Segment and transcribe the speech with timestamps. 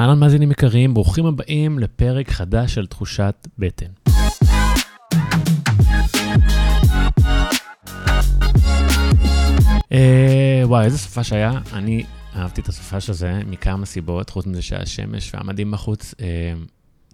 [0.00, 3.86] אהלן מאזינים יקרים, ברוכים הבאים לפרק חדש של תחושת בטן.
[9.92, 11.52] אה, וואי, איזה סופש היה.
[11.72, 12.04] אני
[12.36, 16.14] אהבתי את הסופש הזה מכמה סיבות, חוץ מזה שהיה שמש והמדים בחוץ.
[16.20, 16.52] אה,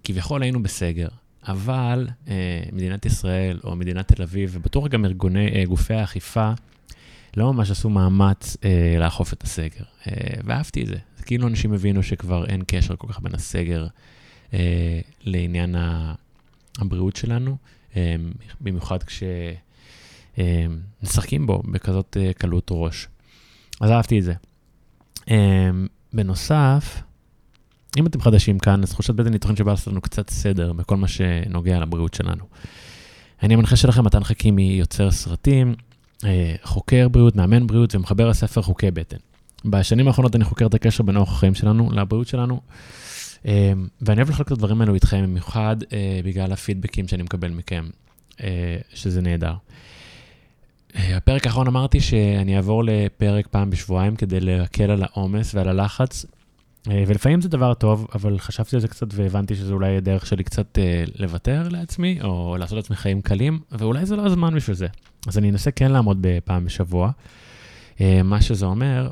[0.03, 1.07] כביכול היינו בסגר,
[1.47, 6.51] אבל אה, מדינת ישראל או מדינת תל אביב, ובטוח גם ארגוני, גופי האכיפה,
[7.37, 9.83] לא ממש עשו מאמץ אה, לאכוף את הסגר.
[10.07, 10.13] אה,
[10.43, 10.97] ואהבתי את זה.
[11.17, 13.87] זה כאילו אנשים הבינו שכבר אין קשר כל כך בין הסגר
[14.53, 16.13] אה, לעניין ה-
[16.79, 17.57] הבריאות שלנו,
[17.95, 18.15] אה,
[18.61, 18.97] במיוחד
[20.33, 23.07] כשמשחקים אה, בו בכזאת אה, קלות ראש.
[23.81, 24.33] אז אהבתי את זה.
[25.29, 25.69] אה,
[26.13, 27.01] בנוסף,
[27.97, 30.97] אם אתם חדשים כאן, אז תחושת בטן היא תוכנית שבאה לעשות לנו קצת סדר בכל
[30.97, 32.43] מה שנוגע לבריאות שלנו.
[33.43, 35.75] אני המנחה שלכם, מתן חכימי, יוצר סרטים,
[36.63, 39.17] חוקר בריאות, מאמן בריאות ומחבר הספר חוקי בטן.
[39.65, 42.61] בשנים האחרונות אני חוקר את הקשר בין אורח החיים שלנו לבריאות שלנו,
[43.47, 47.89] אה, ואני אוהב לחלוק את הדברים האלו איתכם, במיוחד אה, בגלל הפידבקים שאני מקבל מכם,
[48.43, 49.53] אה, שזה נהדר.
[50.95, 56.25] אה, בפרק האחרון אמרתי שאני אעבור לפרק פעם בשבועיים כדי להקל על העומס ועל הלחץ,
[56.25, 56.29] אה,
[56.87, 60.79] ולפעמים זה דבר טוב, אבל חשבתי על זה קצת והבנתי שזה אולי הדרך שלי קצת
[60.79, 64.87] אה, לוותר לעצמי, או לעשות לעצמי חיים קלים, ואולי זה לא הזמן בשביל זה.
[65.27, 67.11] אז אני אנסה כן לעמוד בפעם בשבוע.
[68.01, 69.11] אה, מה שזה אומר,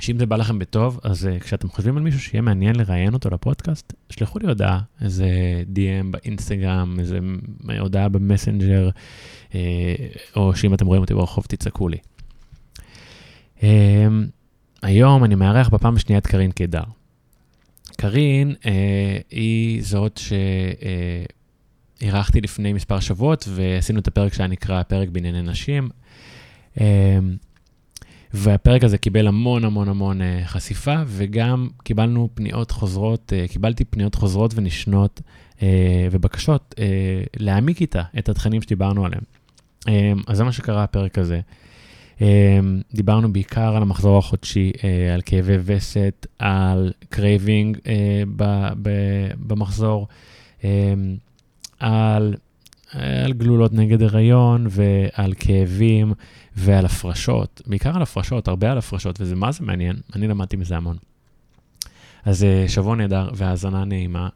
[0.00, 3.92] שאם זה בא לכם בטוב, אז כשאתם חושבים על מישהו שיהיה מעניין לראיין אותו לפודקאסט,
[4.10, 5.28] שלחו לי הודעה, איזה
[5.74, 7.18] DM באינסטגרם, איזה
[7.80, 8.90] הודעה במסנג'ר,
[10.36, 11.98] או שאם אתם רואים אותי ברחוב, תצעקו לי.
[14.82, 16.82] היום אני מארח בפעם השנייה את קארין קידר.
[17.96, 18.66] קארין uh,
[19.30, 20.20] היא זאת
[22.00, 25.88] שאירחתי uh, לפני מספר שבועות, ועשינו את הפרק שהיה נקרא פרק בענייני נשים.
[26.76, 26.80] Uh,
[28.34, 34.14] והפרק הזה קיבל המון המון המון uh, חשיפה, וגם קיבלנו פניות חוזרות, uh, קיבלתי פניות
[34.14, 35.20] חוזרות ונשנות
[35.56, 35.62] uh,
[36.10, 36.80] ובקשות uh,
[37.36, 39.22] להעמיק איתה את התכנים שדיברנו עליהם.
[39.80, 39.90] Um,
[40.26, 41.40] אז זה מה שקרה הפרק הזה.
[42.20, 42.22] Um,
[42.94, 44.80] דיברנו בעיקר על המחזור החודשי, uh,
[45.14, 47.78] על כאבי וסת, על craving
[48.36, 48.72] ב-
[49.46, 50.08] במחזור,
[50.60, 50.64] um,
[51.78, 52.34] על,
[52.92, 56.12] על גלולות נגד הריון ועל כאבים.
[56.56, 60.76] ועל הפרשות, בעיקר על הפרשות, הרבה על הפרשות, וזה מה זה מעניין, אני למדתי מזה
[60.76, 60.96] המון.
[62.24, 64.28] אז שבוע נהדר והאזנה נעימה,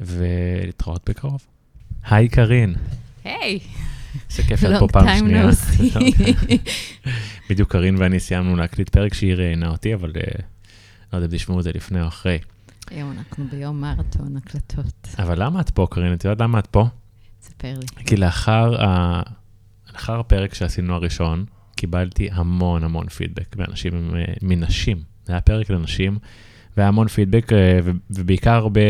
[0.00, 1.46] ולהתראות בקרוב.
[2.10, 2.74] היי קארין.
[3.24, 3.58] היי.
[4.30, 5.50] איזה כיף את פה פעם שנייה.
[7.50, 10.12] בדיוק קארין ואני סיימנו להקליט פרק שהיא ראיינה אותי, אבל
[11.12, 12.38] לא יודע אם תשמעו את זה לפני או אחרי.
[12.90, 15.08] היום אנחנו ביום מרתון הקלטות.
[15.18, 16.12] אבל למה את פה, קארין?
[16.12, 16.86] את יודעת למה את פה?
[17.42, 18.04] ספר לי.
[18.06, 19.22] כי לאחר, ה...
[19.92, 21.44] לאחר הפרק שעשינו הראשון,
[21.76, 25.02] קיבלתי המון המון פידבק מאנשים, מנשים.
[25.24, 26.18] זה היה פרק לנשים,
[26.76, 27.48] והיה המון פידבק,
[28.10, 28.80] ובעיקר הרבה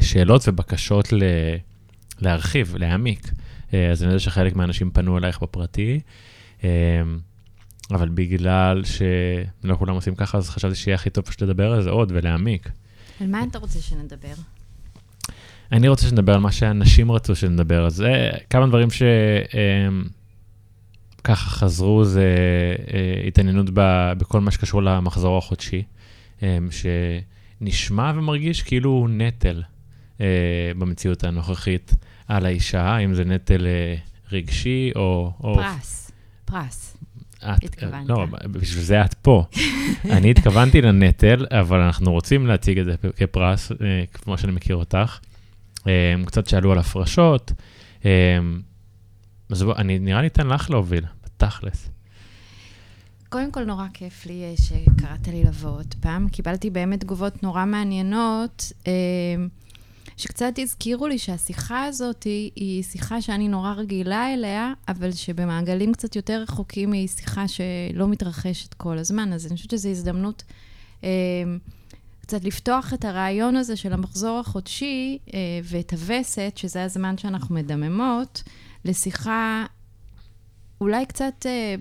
[0.00, 1.22] שאלות ובקשות ל...
[2.20, 3.30] להרחיב, להעמיק.
[3.72, 6.00] אז אני יודע שחלק מהאנשים פנו אלייך בפרטי,
[7.90, 11.90] אבל בגלל שלא כולם עושים ככה, אז חשבתי שיהיה הכי טוב פשוט לדבר על זה
[11.90, 12.68] עוד ולהעמיק.
[13.20, 14.34] על מה אתה רוצה שנדבר?
[15.72, 19.02] אני רוצה שנדבר על מה שאנשים רצו שנדבר, אז זה כמה דברים ש...
[21.24, 22.34] ככה חזרו, זה
[22.94, 25.82] אה, התעניינות ב, בכל מה שקשור למחזור החודשי,
[26.42, 26.58] אה,
[27.60, 29.62] שנשמע ומרגיש כאילו הוא נטל
[30.20, 30.26] אה,
[30.78, 31.94] במציאות הנוכחית
[32.28, 33.94] על האישה, אם זה נטל אה,
[34.32, 35.32] רגשי או...
[35.40, 35.54] או...
[35.54, 36.10] פרס,
[36.44, 36.96] פרס.
[37.38, 38.08] את, התכוונת.
[38.08, 39.44] לא, בשביל זה את פה.
[40.16, 43.76] אני התכוונתי לנטל, אבל אנחנו רוצים להציג את זה כפרס, אה,
[44.12, 45.18] כמו שאני מכיר אותך.
[45.86, 47.52] אה, קצת שאלו על הפרשות.
[49.50, 51.90] אז בוא, אני נראה לי אתן לך להוביל, בתכלס.
[53.28, 56.28] קודם כל, נורא כיף לי שקראת לי לבוא עוד פעם.
[56.28, 58.72] קיבלתי באמת תגובות נורא מעניינות,
[60.16, 66.16] שקצת הזכירו לי שהשיחה הזאת היא, היא שיחה שאני נורא רגילה אליה, אבל שבמעגלים קצת
[66.16, 69.32] יותר רחוקים היא שיחה שלא מתרחשת כל הזמן.
[69.32, 70.42] אז אני חושבת שזו הזדמנות
[71.04, 71.08] אה,
[72.20, 75.18] קצת לפתוח את הרעיון הזה של המחזור החודשי
[75.64, 78.42] ואת הווסת, שזה הזמן שאנחנו מדממות,
[78.84, 79.66] לשיחה
[80.80, 81.74] אולי קצת אה,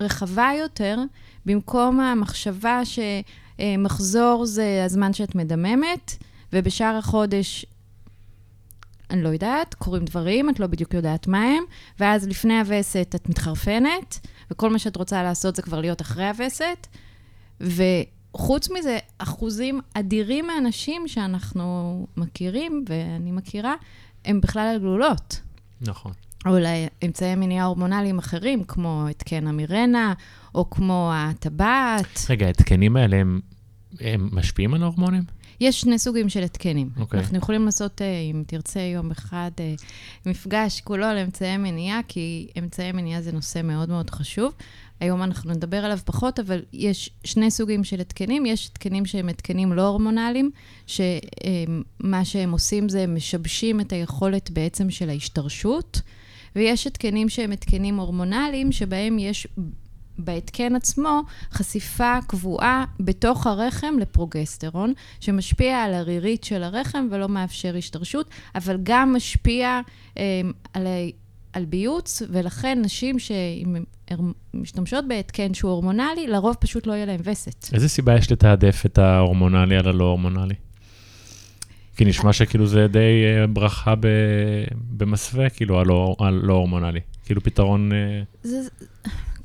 [0.00, 0.98] רחבה יותר,
[1.46, 6.16] במקום המחשבה שמחזור זה הזמן שאת מדממת,
[6.52, 7.66] ובשאר החודש,
[9.10, 11.64] אני לא יודעת, קורים דברים, את לא בדיוק יודעת מה הם,
[12.00, 16.86] ואז לפני הווסת את מתחרפנת, וכל מה שאת רוצה לעשות זה כבר להיות אחרי הווסת,
[17.60, 23.74] וחוץ מזה, אחוזים אדירים מהאנשים שאנחנו מכירים, ואני מכירה,
[24.24, 25.40] הם בכלל על גלולות.
[25.80, 26.12] נכון.
[26.46, 30.14] או אולי אמצעי מניעה הורמונליים אחרים, כמו התקן המירנה,
[30.54, 32.26] או כמו הטבעת.
[32.30, 33.40] רגע, ההתקנים האלה, הם,
[34.00, 35.22] הם משפיעים על ההורמונים?
[35.60, 36.90] יש שני סוגים של התקנים.
[36.96, 37.20] אוקיי.
[37.20, 39.74] אנחנו יכולים לעשות, אה, אם תרצה, יום אחד אה,
[40.26, 44.52] מפגש כולו על אמצעי מניעה, כי אמצעי מניעה זה נושא מאוד מאוד חשוב.
[45.00, 48.46] היום אנחנו נדבר עליו פחות, אבל יש שני סוגים של התקנים.
[48.46, 50.50] יש התקנים שהם התקנים לא הורמונליים,
[50.86, 56.00] שמה שהם עושים זה הם משבשים את היכולת בעצם של ההשתרשות,
[56.56, 59.46] ויש התקנים שהם התקנים הורמונליים, שבהם יש
[60.18, 61.22] בהתקן עצמו
[61.52, 69.14] חשיפה קבועה בתוך הרחם לפרוגסטרון, שמשפיע על הרירית של הרחם ולא מאפשר השתרשות, אבל גם
[69.16, 69.80] משפיע
[70.18, 70.40] אה,
[70.72, 70.86] על,
[71.52, 73.16] על ביוץ, ולכן נשים
[74.54, 77.74] שמשתמשות בהתקן שהוא הורמונלי, לרוב פשוט לא יהיה להם וסת.
[77.74, 80.54] איזה סיבה יש לתעדף את ההורמונלי על הלא הורמונלי?
[81.96, 84.06] כי נשמע שכאילו זה די אה, ברכה ב...
[84.90, 87.00] במסווה, כאילו, הלא, הלא הורמונלי.
[87.24, 87.92] כאילו פתרון...
[87.92, 88.60] אה, זה,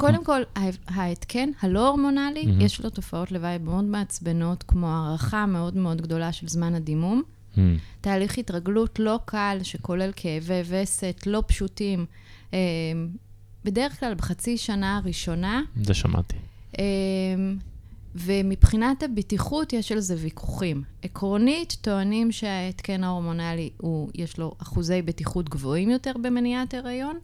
[0.02, 0.42] קודם כל,
[0.88, 2.64] ההתקן הלא הורמונלי, mm-hmm.
[2.64, 7.22] יש לו תופעות לוואי מאוד מעצבנות, כמו הערכה מאוד מאוד גדולה של זמן הדימום.
[7.24, 7.60] Mm-hmm.
[8.02, 12.06] תהליך התרגלות לא קל, שכולל כאבי וסת לא פשוטים.
[12.54, 12.60] אה,
[13.66, 15.62] בדרך כלל בחצי שנה הראשונה.
[15.84, 16.36] זה שמעתי.
[16.80, 16.84] אה,
[18.16, 20.84] ומבחינת הבטיחות יש על זה ויכוחים.
[21.04, 27.18] עקרונית, טוענים שההתקן ההורמונלי, הוא, יש לו אחוזי בטיחות גבוהים יותר במניעת הריון.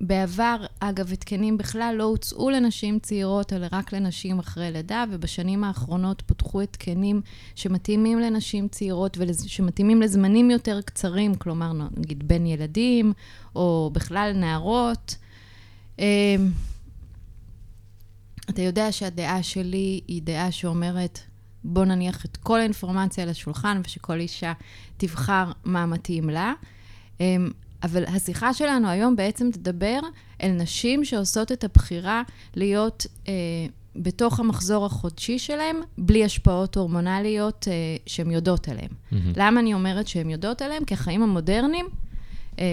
[0.00, 6.22] בעבר, אגב, התקנים בכלל לא הוצאו לנשים צעירות, אלא רק לנשים אחרי לידה, ובשנים האחרונות
[6.26, 7.20] פותחו התקנים
[7.54, 13.12] שמתאימים לנשים צעירות ושמתאימים לזמנים יותר קצרים, כלומר, נגיד בין ילדים,
[13.54, 15.16] או בכלל נערות.
[15.98, 16.04] אמ,
[18.50, 21.18] אתה יודע שהדעה שלי היא דעה שאומרת,
[21.64, 24.52] בוא נניח את כל האינפורמציה על השולחן, ושכל אישה
[24.96, 26.52] תבחר מה מתאים לה.
[27.82, 30.00] אבל השיחה שלנו היום בעצם תדבר
[30.42, 32.22] אל נשים שעושות את הבחירה
[32.54, 33.32] להיות אה,
[33.96, 37.72] בתוך המחזור החודשי שלהם, בלי השפעות הורמונליות אה,
[38.06, 38.88] שהן יודעות עליהן.
[38.90, 39.16] Mm-hmm.
[39.36, 40.84] למה אני אומרת שהן יודעות עליהן?
[40.84, 41.86] כי החיים המודרניים,
[42.58, 42.64] אה,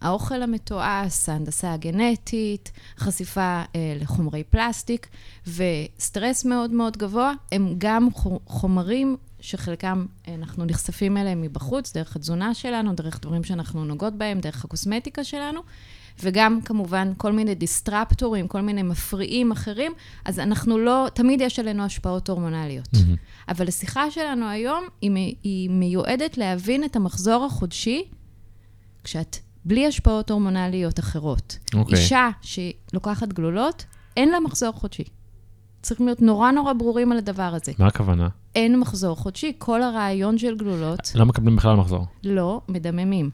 [0.00, 5.08] האוכל המתועש, ההנדסה הגנטית, חשיפה אה, לחומרי פלסטיק
[5.46, 8.08] וסטרס מאוד מאוד גבוה, הם גם
[8.46, 14.40] חומרים שחלקם אה, אנחנו נחשפים אליהם מבחוץ, דרך התזונה שלנו, דרך דברים שאנחנו נוגעות בהם,
[14.40, 15.60] דרך הקוסמטיקה שלנו,
[16.22, 19.92] וגם כמובן כל מיני דיסטרפטורים, כל מיני מפריעים אחרים,
[20.24, 22.88] אז אנחנו לא, תמיד יש עלינו השפעות הורמונליות.
[22.94, 23.48] Mm-hmm.
[23.48, 28.04] אבל השיחה שלנו היום היא, היא מיועדת להבין את המחזור החודשי,
[29.04, 31.58] כשאת בלי השפעות הורמונליות אחרות.
[31.58, 31.78] Okay.
[31.78, 31.98] אוקיי.
[31.98, 33.84] אישה שלוקחת גלולות,
[34.16, 35.04] אין לה מחזור חודשי.
[35.86, 37.72] צריכים להיות נורא נורא ברורים על הדבר הזה.
[37.78, 38.28] מה הכוונה?
[38.54, 41.12] אין מחזור חודשי, כל הרעיון של גלולות...
[41.14, 42.06] לא מקבלים בכלל מחזור.
[42.24, 43.30] לא, מדממים.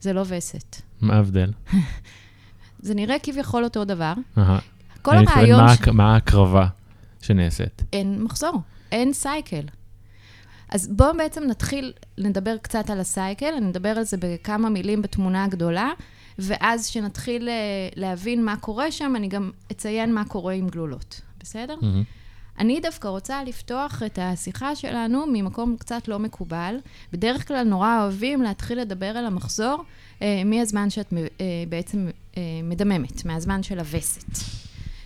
[0.00, 0.76] זה לא וסת.
[1.00, 1.52] מה ההבדל?
[2.86, 4.12] זה נראה כביכול אותו דבר.
[5.02, 5.60] כל הרעיון...
[5.60, 6.66] אני מתכוון, מה ההקרבה
[7.20, 7.82] שנעשית?
[7.92, 8.60] אין מחזור,
[8.92, 9.64] אין סייקל.
[10.68, 15.44] אז בואו בעצם נתחיל לדבר קצת על הסייקל, אני אדבר על זה בכמה מילים בתמונה
[15.44, 15.90] הגדולה,
[16.38, 17.54] ואז כשנתחיל אה,
[17.96, 21.20] להבין מה קורה שם, אני גם אציין מה קורה עם גלולות.
[21.42, 21.74] בסדר?
[21.80, 22.22] Mm-hmm.
[22.58, 26.76] אני דווקא רוצה לפתוח את השיחה שלנו ממקום קצת לא מקובל.
[27.12, 29.84] בדרך כלל נורא אוהבים להתחיל לדבר על המחזור
[30.22, 34.24] אה, מהזמן שאת אה, בעצם אה, מדממת, מהזמן של הווסת.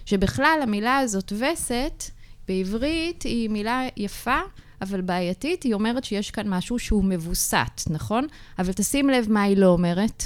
[0.06, 2.04] שבכלל המילה הזאת וסת,
[2.48, 4.38] בעברית היא מילה יפה,
[4.82, 8.26] אבל בעייתית, היא אומרת שיש כאן משהו שהוא מבוסת, נכון?
[8.58, 10.24] אבל תשים לב מה היא לא אומרת.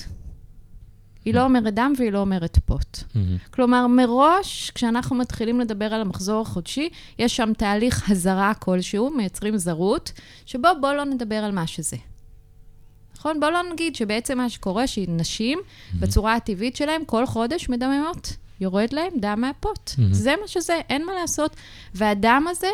[1.24, 2.96] היא לא אומרת דם והיא לא אומרת פוט.
[2.96, 3.50] Mm-hmm.
[3.50, 10.12] כלומר, מראש, כשאנחנו מתחילים לדבר על המחזור החודשי, יש שם תהליך הזרה כלשהו, מייצרים זרות,
[10.46, 11.96] שבו בואו לא נדבר על מה שזה.
[13.16, 13.40] נכון?
[13.40, 15.96] בואו לא נגיד שבעצם מה שקורה, שנשים, mm-hmm.
[16.00, 18.36] בצורה הטבעית שלהם, כל חודש מדממות.
[18.60, 19.90] יורד להם דם מהפוט.
[19.90, 20.02] Mm-hmm.
[20.10, 21.56] זה מה שזה, אין מה לעשות.
[21.94, 22.70] והדם הזה,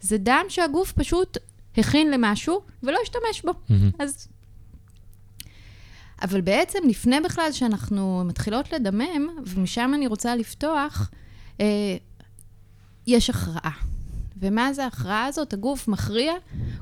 [0.00, 1.38] זה דם שהגוף פשוט
[1.76, 3.50] הכין למשהו ולא השתמש בו.
[3.50, 3.96] Mm-hmm.
[3.98, 4.28] אז
[6.22, 11.10] אבל בעצם, לפני בכלל שאנחנו מתחילות לדמם, ומשם אני רוצה לפתוח,
[11.60, 11.96] אה,
[13.06, 13.72] יש הכרעה.
[14.40, 15.52] ומה זה ההכרעה הזאת?
[15.52, 16.32] הגוף מכריע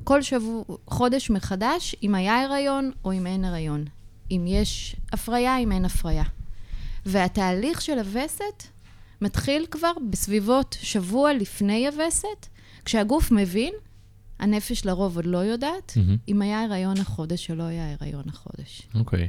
[0.04, 3.84] כל שבוע, חודש מחדש, אם היה הריון או אם אין הריון.
[4.30, 6.24] אם יש הפריה, אם אין הפריה.
[7.06, 8.64] והתהליך של הווסת
[9.20, 12.46] מתחיל כבר בסביבות שבוע לפני הווסת,
[12.84, 13.74] כשהגוף מבין
[14.38, 16.18] הנפש לרוב עוד לא יודעת mm-hmm.
[16.28, 18.82] אם היה הריון החודש או לא היה הריון החודש.
[18.94, 19.24] אוקיי.
[19.24, 19.28] Okay.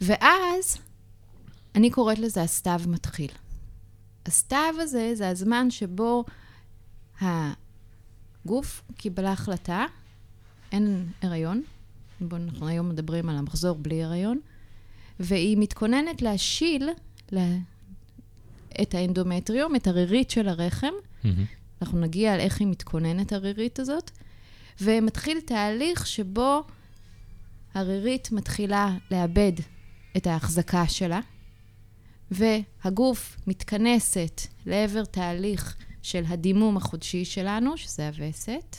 [0.00, 0.78] ואז,
[1.74, 3.30] אני קוראת לזה הסתיו מתחיל.
[4.26, 6.24] הסתיו הזה זה הזמן שבו
[7.20, 9.86] הגוף קיבלה החלטה,
[10.72, 11.62] אין הריון,
[12.20, 14.40] בואו, אנחנו היום מדברים על המחזור בלי הריון,
[15.20, 16.88] והיא מתכוננת להשיל
[17.32, 17.46] לה,
[18.82, 21.28] את האנדומטריום, את הרירית של הרחם, mm-hmm.
[21.82, 24.10] אנחנו נגיע על איך היא מתכוננת, הרירית הזאת,
[24.80, 26.62] ומתחיל תהליך שבו
[27.74, 29.52] הרירית מתחילה לאבד
[30.16, 31.20] את ההחזקה שלה,
[32.30, 38.76] והגוף מתכנסת לעבר תהליך של הדימום החודשי שלנו, שזה הווסת.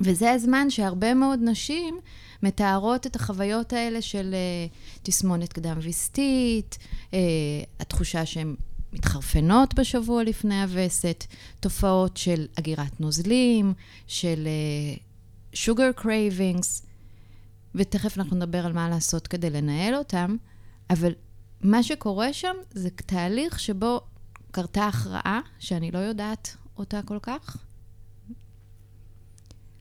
[0.00, 2.00] וזה הזמן שהרבה מאוד נשים
[2.42, 6.78] מתארות את החוויות האלה של uh, תסמונת קדם ויסטית,
[7.10, 7.14] uh,
[7.80, 8.54] התחושה שהן
[8.92, 11.24] מתחרפנות בשבוע לפני הווסת,
[11.60, 13.74] תופעות של אגירת נוזלים,
[14.06, 14.48] של
[15.52, 16.86] uh, sugar cravings,
[17.74, 20.36] ותכף אנחנו נדבר על מה לעשות כדי לנהל אותם,
[20.90, 21.12] אבל
[21.60, 24.00] מה שקורה שם זה תהליך שבו
[24.50, 27.56] קרתה הכרעה, שאני לא יודעת אותה כל כך.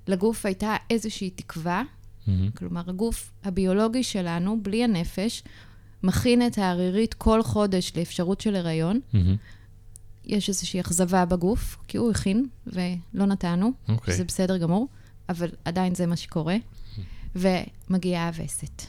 [0.08, 2.32] לגוף הייתה איזושהי תקווה, mm-hmm.
[2.58, 5.44] כלומר, הגוף הביולוגי שלנו, בלי הנפש,
[6.04, 9.00] מכין את הערירית כל חודש לאפשרות של הריון.
[9.14, 9.18] Mm-hmm.
[10.26, 13.92] יש איזושהי אכזבה בגוף, כי הוא הכין ולא נתנו, okay.
[13.92, 14.14] אוקיי.
[14.14, 14.88] שזה בסדר גמור,
[15.30, 16.56] אבל עדיין זה מה שקורה.
[16.56, 17.40] Mm-hmm.
[17.90, 18.82] ומגיעה הווסת.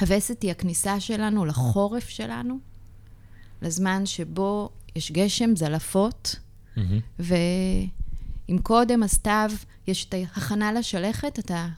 [0.00, 2.58] הווסת היא הכניסה שלנו לחורף שלנו,
[3.62, 6.36] לזמן שבו יש גשם, זלעפות,
[6.76, 6.80] mm-hmm.
[7.18, 9.50] ואם קודם הסתיו,
[9.86, 11.68] יש את ההכנה לשלכת, אתה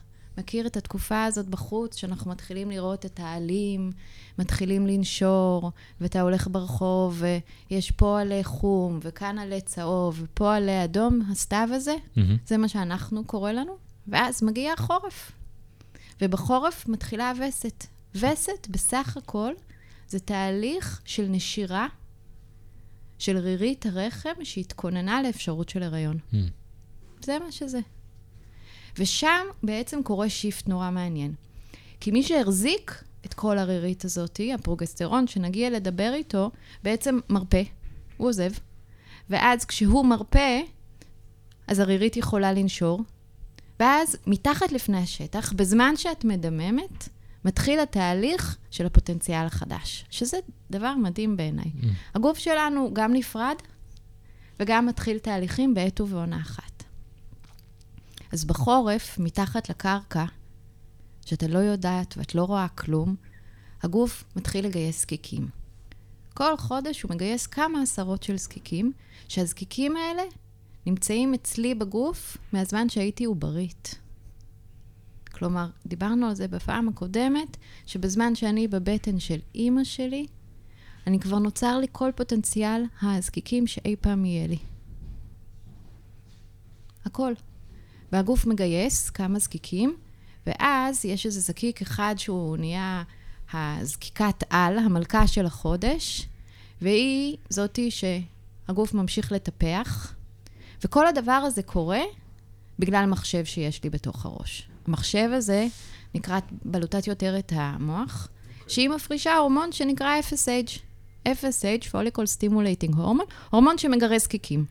[0.41, 3.91] מכיר את התקופה הזאת בחוץ, שאנחנו מתחילים לראות את העלים,
[4.39, 5.71] מתחילים לנשור,
[6.01, 7.23] ואתה הולך ברחוב,
[7.69, 12.19] ויש פה עלי חום, וכאן עלי צהוב, ופה עלי אדום, הסתיו הזה, mm-hmm.
[12.45, 15.31] זה מה שאנחנו קורא לנו, ואז מגיע החורף.
[16.21, 17.85] ובחורף מתחילה הווסת.
[18.15, 19.53] וסת, בסך הכל,
[20.07, 21.87] זה תהליך של נשירה
[23.19, 26.17] של רירית הרחם שהתכוננה לאפשרות של הריון.
[26.31, 26.35] Mm.
[27.23, 27.79] זה מה שזה.
[28.97, 31.33] ושם בעצם קורה שיפט נורא מעניין.
[31.99, 36.51] כי מי שהחזיק את כל הרירית הזאת, הפרוגסטרון, שנגיע לדבר איתו,
[36.83, 37.61] בעצם מרפה,
[38.17, 38.51] הוא עוזב.
[39.29, 40.59] ואז כשהוא מרפה,
[41.67, 43.01] אז הרירית יכולה לנשור.
[43.79, 47.09] ואז מתחת לפני השטח, בזמן שאת מדממת,
[47.45, 50.37] מתחיל התהליך של הפוטנציאל החדש, שזה
[50.71, 51.65] דבר מדהים בעיניי.
[51.65, 51.85] Mm.
[52.15, 53.55] הגוף שלנו גם נפרד
[54.59, 56.70] וגם מתחיל תהליכים בעת ובעונה אחת.
[58.31, 60.25] אז בחורף, מתחת לקרקע,
[61.25, 63.15] שאתה לא יודעת ואת לא רואה כלום,
[63.83, 65.49] הגוף מתחיל לגייס זקיקים.
[66.33, 68.91] כל חודש הוא מגייס כמה עשרות של זקיקים,
[69.27, 70.23] שהזקיקים האלה
[70.85, 73.95] נמצאים אצלי בגוף מהזמן שהייתי עוברית.
[75.31, 80.27] כלומר, דיברנו על זה בפעם הקודמת, שבזמן שאני בבטן של אימא שלי,
[81.07, 84.57] אני כבר נוצר לי כל פוטנציאל הזקיקים שאי פעם יהיה לי.
[87.05, 87.33] הכל.
[88.11, 89.95] והגוף מגייס כמה זקיקים,
[90.47, 93.03] ואז יש איזה זקיק אחד שהוא נהיה
[93.53, 96.27] הזקיקת על, המלכה של החודש,
[96.81, 100.13] והיא זאתי שהגוף ממשיך לטפח,
[100.83, 102.01] וכל הדבר הזה קורה
[102.79, 104.67] בגלל מחשב שיש לי בתוך הראש.
[104.87, 105.67] המחשב הזה
[106.15, 108.27] נקרא בלוטת יותרת המוח,
[108.67, 110.79] שהיא מפרישה הורמון שנקרא FSH.
[111.27, 114.65] FSH, follicle stimulating hormone, הורמון שמגרה זקיקים.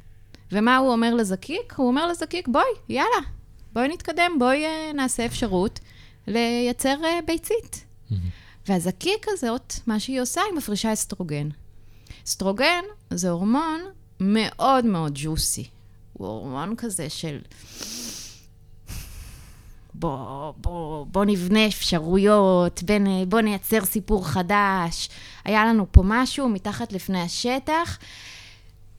[0.52, 1.74] ומה הוא אומר לזקיק?
[1.76, 3.20] הוא אומר לזקיק, בואי, יאללה,
[3.72, 5.80] בואי נתקדם, בואי uh, נעשה אפשרות
[6.26, 7.84] לייצר uh, ביצית.
[8.10, 8.14] Mm-hmm.
[8.68, 11.48] והזקיק הזאת, מה שהיא עושה, היא מפרישה אסטרוגן.
[12.26, 13.80] אסטרוגן זה הורמון
[14.20, 15.68] מאוד מאוד ג'וסי.
[16.12, 17.38] הוא הורמון כזה של...
[19.94, 25.08] בוא, בוא, בוא נבנה אפשרויות, בין, בוא נייצר סיפור חדש.
[25.44, 27.98] היה לנו פה משהו מתחת לפני השטח,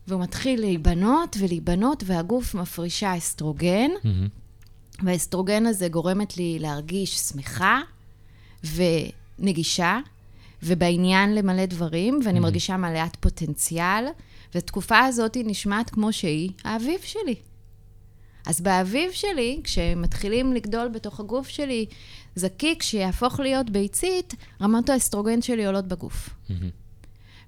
[0.08, 5.04] והוא מתחיל להיבנות ולהיבנות, והגוף מפרישה אסטרוגן, mm-hmm.
[5.04, 7.82] והאסטרוגן הזה גורמת לי להרגיש שמחה
[9.40, 10.00] ונגישה,
[10.64, 12.42] ובעניין למלא דברים, ואני mm-hmm.
[12.42, 14.06] מרגישה מלאת פוטנציאל,
[14.56, 17.36] והתקופה הזאת נשמעת כמו שהיא, האביב שלי.
[18.46, 21.86] אז באביב שלי, כשמתחילים לגדול בתוך הגוף שלי
[22.36, 26.30] זקיק שיהפוך להיות ביצית, רמות האסטרוגן שלי עולות בגוף.
[26.30, 26.54] Mm-hmm.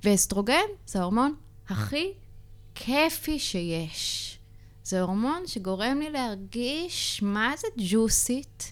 [0.04, 1.34] ואסטרוגן זה ההורמון
[1.70, 2.12] הכי
[2.76, 4.38] כיפי שיש.
[4.84, 8.72] זה הורמון שגורם לי להרגיש מה זה ג'וסית,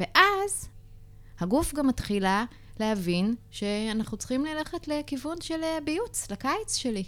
[0.00, 0.68] ואז
[1.40, 2.44] הגוף גם מתחילה
[2.80, 7.04] להבין שאנחנו צריכים ללכת לכיוון של ביוץ, לקיץ שלי.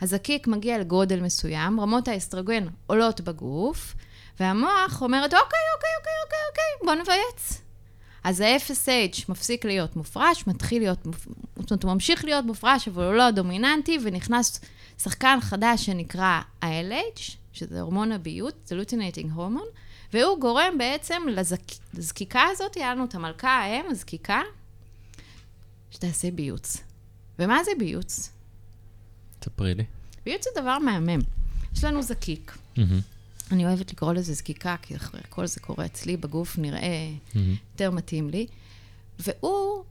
[0.00, 3.94] הזקיק מגיע לגודל מסוים, רמות האסטרוגן עולות בגוף,
[4.40, 7.62] והמוח אומרת, אוקיי, אוקיי, אוקיי, אוקיי, אוקיי, בוא נבייץ.
[8.24, 10.98] אז ה-FSH מפסיק להיות מופרש, מתחיל להיות,
[11.56, 14.60] זאת אומרת, הוא ממשיך להיות מופרש, אבל הוא לא דומיננטי, ונכנס
[14.98, 17.20] שחקן חדש שנקרא ה-LH,
[17.52, 19.66] שזה הורמון הביוץ, זה luteinizing hormone,
[20.12, 21.60] והוא גורם בעצם לזק...
[21.94, 24.40] לזקיקה הזאת, היה לנו את המלכה האם, הזקיקה,
[25.90, 26.76] שתעשה ביוץ.
[27.38, 28.30] ומה זה ביוץ?
[29.44, 29.84] ספרי לי.
[30.24, 31.20] ביוץ זה דבר מהמם.
[31.74, 32.58] יש לנו זקיק.
[32.76, 33.00] מהמם,
[33.52, 37.90] אני אוהבת לקרוא לזה זקיקה, כי אחרי כל זה קורה אצלי בגוף, נראה מהמם, יותר
[37.90, 38.46] מתאים לי.
[39.18, 39.84] והוא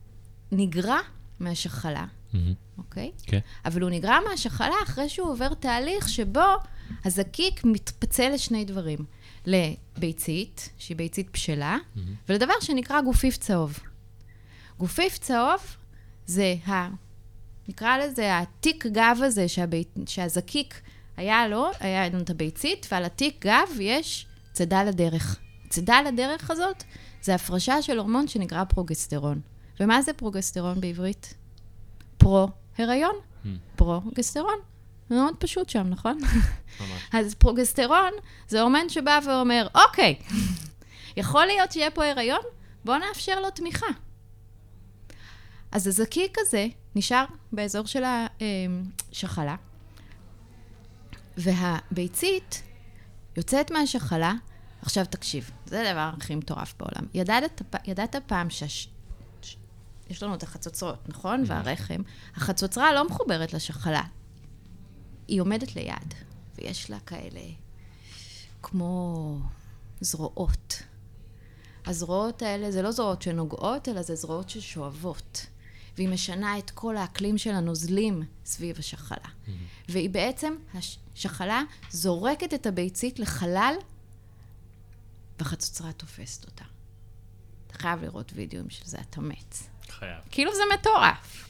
[0.52, 1.00] נגרע
[1.40, 2.06] מהשחלה.
[2.78, 3.12] אוקיי?
[3.24, 3.40] כן.
[3.66, 6.56] אבל הוא נגרע מהשחלה אחרי שהוא עובר תהליך שבו
[7.06, 9.00] הזקיק מתפצל לשני דברים.
[9.46, 11.78] לביצית, שהיא ביצית בשלה,
[12.30, 13.80] ולדבר שנקרא גופיף צהוב.
[14.80, 15.78] גופיף צהוב
[16.26, 16.90] זה ה...
[17.68, 20.82] נקרא לזה התיק גב הזה שהבית, שהזקיק
[21.18, 25.40] היה לו, היה לנו את הביצית, ועל התיק גב יש צידה לדרך.
[25.70, 26.84] צידה לדרך הזאת
[27.22, 29.42] זה הפרשה של הורמון שנקרא פרוגסטרון.
[29.80, 31.34] ומה זה פרוגסטרון בעברית?
[32.26, 33.16] פרו-הריון.
[33.44, 33.48] Hmm.
[33.76, 34.60] פרוגסטרון.
[35.10, 36.18] זה מאוד פשוט שם, נכון?
[36.80, 37.02] ממש.
[37.20, 38.12] אז פרוגסטרון
[38.48, 40.16] זה הורמון שבא ואומר, אוקיי,
[41.18, 42.42] יכול להיות שיהיה פה הריון?
[42.86, 43.86] בואו נאפשר לו תמיכה.
[45.72, 48.04] אז הזקיק הזה נשאר באזור של
[49.12, 49.56] השחלה,
[51.38, 52.64] והביצית
[53.38, 54.34] יוצאת מהשחלה.
[54.82, 57.08] עכשיו תקשיב, זה הדבר הכי מטורף בעולם.
[57.14, 58.90] ידעת, ידעת פעם שיש...
[60.10, 61.44] יש לנו את החצוצרות, נכון?
[61.48, 62.02] והרחם.
[62.36, 64.04] החצוצרה לא מחוברת לשחלה.
[65.28, 66.14] היא עומדת ליד,
[66.56, 67.42] ויש לה כאלה
[68.62, 69.40] כמו
[70.02, 70.84] זרועות.
[71.86, 75.46] הזרועות האלה זה לא זרועות שנוגעות, אלא זה זרועות ששואבות.
[75.98, 79.30] והיא משנה את כל האקלים של הנוזלים סביב השחלה.
[79.90, 80.56] והיא בעצם,
[81.16, 83.74] השחלה זורקת את הביצית לחלל,
[85.40, 86.66] והחצוצרה תופסת אותה.
[87.68, 89.56] אתה חייב לראות וידאוים של זה, אתה מת.
[90.06, 90.24] חייב.
[90.32, 91.50] כאילו זה מטורף.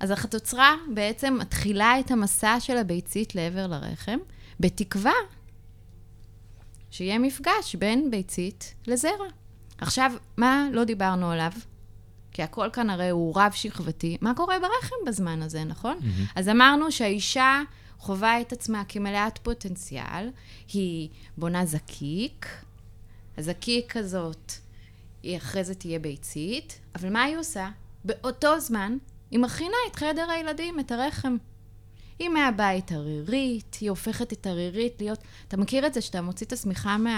[0.00, 4.18] אז החצוצרה בעצם מתחילה את המסע של הביצית לעבר לרחם,
[4.60, 5.12] בתקווה
[6.90, 9.26] שיהיה מפגש בין ביצית לזרע.
[9.78, 11.52] עכשיו, מה לא דיברנו עליו?
[12.32, 14.16] כי הכל כאן הרי הוא רב-שכבתי.
[14.20, 15.98] מה קורה ברחם בזמן הזה, נכון?
[16.00, 16.24] מהמם.
[16.34, 17.62] אז אמרנו שהאישה
[17.98, 20.30] חווה את עצמה כמלאת פוטנציאל,
[20.72, 22.46] היא בונה זקיק,
[23.38, 24.52] הזקיק הזאת,
[25.24, 27.70] היא אחרי זה תהיה ביצית, אבל מה היא עושה?
[28.04, 28.96] באותו זמן,
[29.30, 31.36] היא מכינה את חדר הילדים, את הרחם.
[32.18, 35.18] היא מהבית ערירית, היא הופכת את הרירית להיות...
[35.48, 37.10] אתה מכיר את זה שאתה מוציא את השמיכה מה...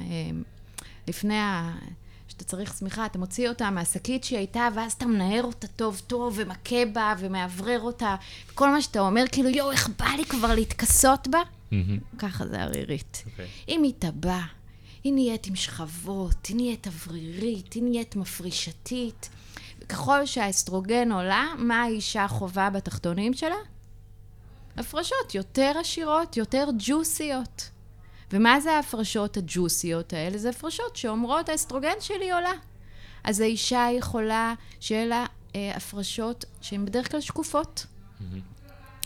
[0.00, 0.38] אה,
[1.08, 1.76] לפני ה...
[2.28, 6.34] שאתה צריך שמיכה, אתה מוציא אותה מהשקית שהיא הייתה, ואז אתה מנער אותה טוב טוב,
[6.36, 8.16] ומכה בה, ומאוורר אותה.
[8.54, 11.38] כל מה שאתה אומר, כאילו, יואו, איך בא לי כבר להתכסות בה?
[11.70, 11.98] מהמם.
[12.18, 13.22] ככה זה ערירית.
[13.26, 13.46] אוקיי.
[13.66, 14.40] היא מתאבא,
[15.08, 19.28] היא נהיית עם שכבות, היא נהיית אוורירית, היא נהיית מפרישתית.
[19.88, 23.56] ככל שהאסטרוגן עולה, מה האישה חווה בתחתונים שלה?
[24.76, 27.70] הפרשות יותר עשירות, יותר ג'וסיות.
[28.32, 30.38] ומה זה ההפרשות הג'וסיות האלה?
[30.38, 32.52] זה הפרשות שאומרות, האסטרוגן שלי עולה.
[33.24, 37.86] אז האישה יכולה שיהיה לה אה, הפרשות שהן בדרך כלל שקופות.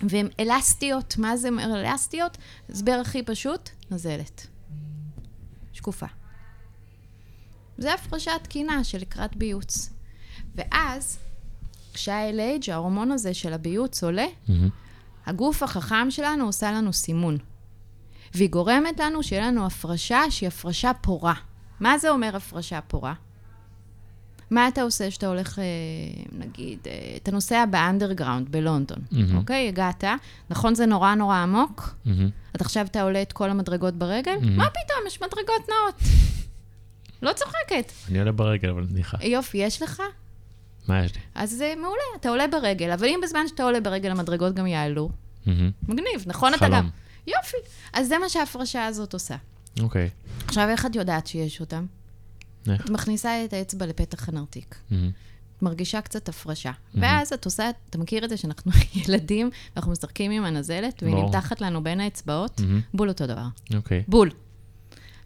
[0.08, 1.18] והן אלסטיות.
[1.18, 2.38] מה זה אומר אלסטיות?
[2.70, 4.46] הסבר הכי פשוט, נזלת.
[5.82, 6.06] שקופה.
[7.78, 9.90] זה הפרשה תקינה של לקראת ביוץ.
[10.54, 11.18] ואז,
[11.94, 14.68] כשה-LH, ההורמון הזה של הביוץ עולה, מהמם.
[15.26, 17.38] הגוף החכם שלנו עושה לנו סימון.
[18.34, 21.34] והיא גורמת לנו שיהיה לנו הפרשה שהיא הפרשה פורה.
[21.80, 23.14] מה זה אומר הפרשה פורה?
[24.52, 25.64] מה אתה עושה כשאתה הולך, אה,
[26.32, 29.36] נגיד, אה, אתה נוסע באנדרגראונד בלונדון, מהמם.
[29.36, 29.68] אוקיי?
[29.68, 30.04] הגעת,
[30.50, 31.94] נכון זה נורא נורא עמוק?
[32.04, 32.30] מהמם.
[32.54, 34.36] אז עכשיו אתה עולה את כל המדרגות ברגל?
[34.40, 34.56] מהמם.
[34.56, 36.10] מה פתאום, יש מדרגות נאות.
[37.22, 37.92] לא צוחקת.
[38.08, 39.16] אני עולה ברגל, אבל סליחה.
[39.24, 40.02] יופי, יש לך?
[40.88, 41.20] מה יש לי?
[41.34, 42.90] אז זה מעולה, אתה עולה ברגל.
[42.90, 45.10] אבל אם בזמן שאתה עולה ברגל המדרגות גם יעלו,
[45.46, 45.70] מהמם.
[45.88, 46.54] מגניב, נכון?
[46.54, 46.78] אתה חלום.
[46.78, 46.88] גם...
[47.26, 47.56] יופי.
[47.92, 49.36] אז זה מה שההפרשה הזאת עושה.
[49.80, 50.10] אוקיי.
[50.46, 51.86] עכשיו, איך את יודעת שיש אותם?
[52.70, 52.84] איך?
[52.84, 54.76] את מכניסה את האצבע לפתח הנרתיק.
[55.56, 56.72] את מרגישה קצת הפרשה.
[56.94, 58.72] ואז את עושה, אתה מכיר את זה שאנחנו
[59.04, 61.14] ילדים, ואנחנו משחקים עם הנזלת, והיא.
[61.14, 62.60] נמתחת לנו בין האצבעות?
[62.94, 63.46] בול אותו דבר.
[63.74, 64.02] אוקיי.
[64.08, 64.30] בול.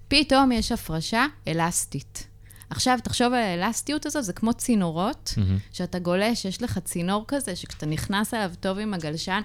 [0.09, 2.27] פתאום יש הפרשה אלסטית.
[2.71, 5.35] עכשיו, תחשוב על האלסטיות הזאת, זה כמו צינורות.
[5.73, 9.41] שאתה גולש, יש לך צינור כזה, שכשאתה נכנס אליו טוב עם הגלשן,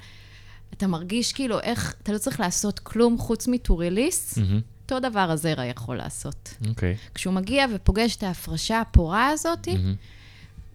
[0.73, 4.61] אתה מרגיש כאילו איך, אתה לא צריך לעשות כלום חוץ מטוריליס, מהמם.
[4.91, 6.53] אותו דבר הזרע יכול לעשות.
[6.67, 6.95] אוקיי.
[7.15, 9.95] כשהוא מגיע ופוגש את ההפרשה הפורה הזאת, מהמם.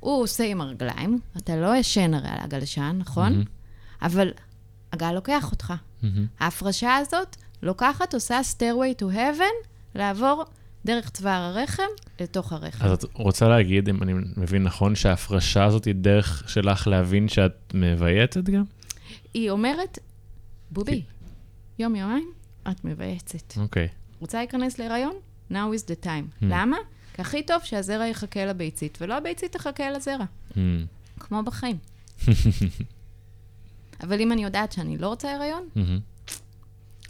[0.00, 3.32] הוא עושה עם הרגליים, אתה לא ישן הרי על הגלשן, נכון?
[3.32, 3.44] מהמם.
[4.02, 4.32] אבל
[4.92, 5.72] הגל לוקח אותך.
[6.02, 6.26] מהמם.
[6.38, 10.44] ההפרשה הזאת לוקחת, עושה stairway to heaven, לעבור
[10.84, 11.82] דרך צוואר הרחם
[12.20, 12.84] לתוך הרחם.
[12.84, 17.72] אז את רוצה להגיד, אם אני מבין נכון, שההפרשה הזאת היא דרך שלך להבין שאת
[17.74, 18.64] מבייצת גם?
[19.34, 19.98] היא אומרת,
[20.70, 21.02] בובי,
[21.78, 22.32] יום-יומיים,
[22.70, 23.56] את מבייצת.
[23.56, 23.88] אוקיי.
[24.26, 25.14] רוצה להיכנס להיריון?
[25.50, 26.06] now is the time.
[26.06, 26.44] Hmm.
[26.48, 26.76] למה?
[27.14, 30.24] כי הכי טוב שהזרע יחכה לביצית, ולא הביצית תחכה לזרע,
[30.56, 30.86] מהמם.
[31.20, 31.78] כמו בחיים.
[34.02, 36.00] אבל אם אני יודעת שאני לא רוצה הריון, מהמם.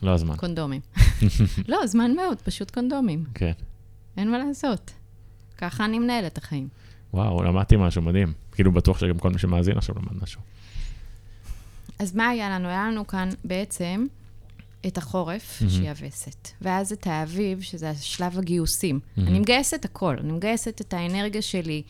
[0.03, 0.37] לא הזמן.
[0.37, 0.81] קונדומים.
[1.69, 3.25] לא, זמן מאוד, פשוט קונדומים.
[3.35, 3.53] כן.
[4.17, 4.91] אין מה לעשות.
[5.59, 6.69] ככה אני מנהלת את החיים.
[7.15, 8.33] וואו, למדתי משהו מדהים.
[8.53, 10.41] כאילו, בטוח שגם כל מי שמאזין עכשיו למד משהו.
[11.99, 12.69] אז מה היה לנו?
[12.69, 14.07] היה לנו כאן בעצם
[14.87, 15.73] את החורף, מהמם.
[15.75, 19.01] שהיא הווסת, ואז את האביב, שזה שלב הגיוסים.
[19.17, 19.29] מהמם.
[19.29, 21.83] אני מגייסת הכל, אני מגייסת את האנרגיה שלי.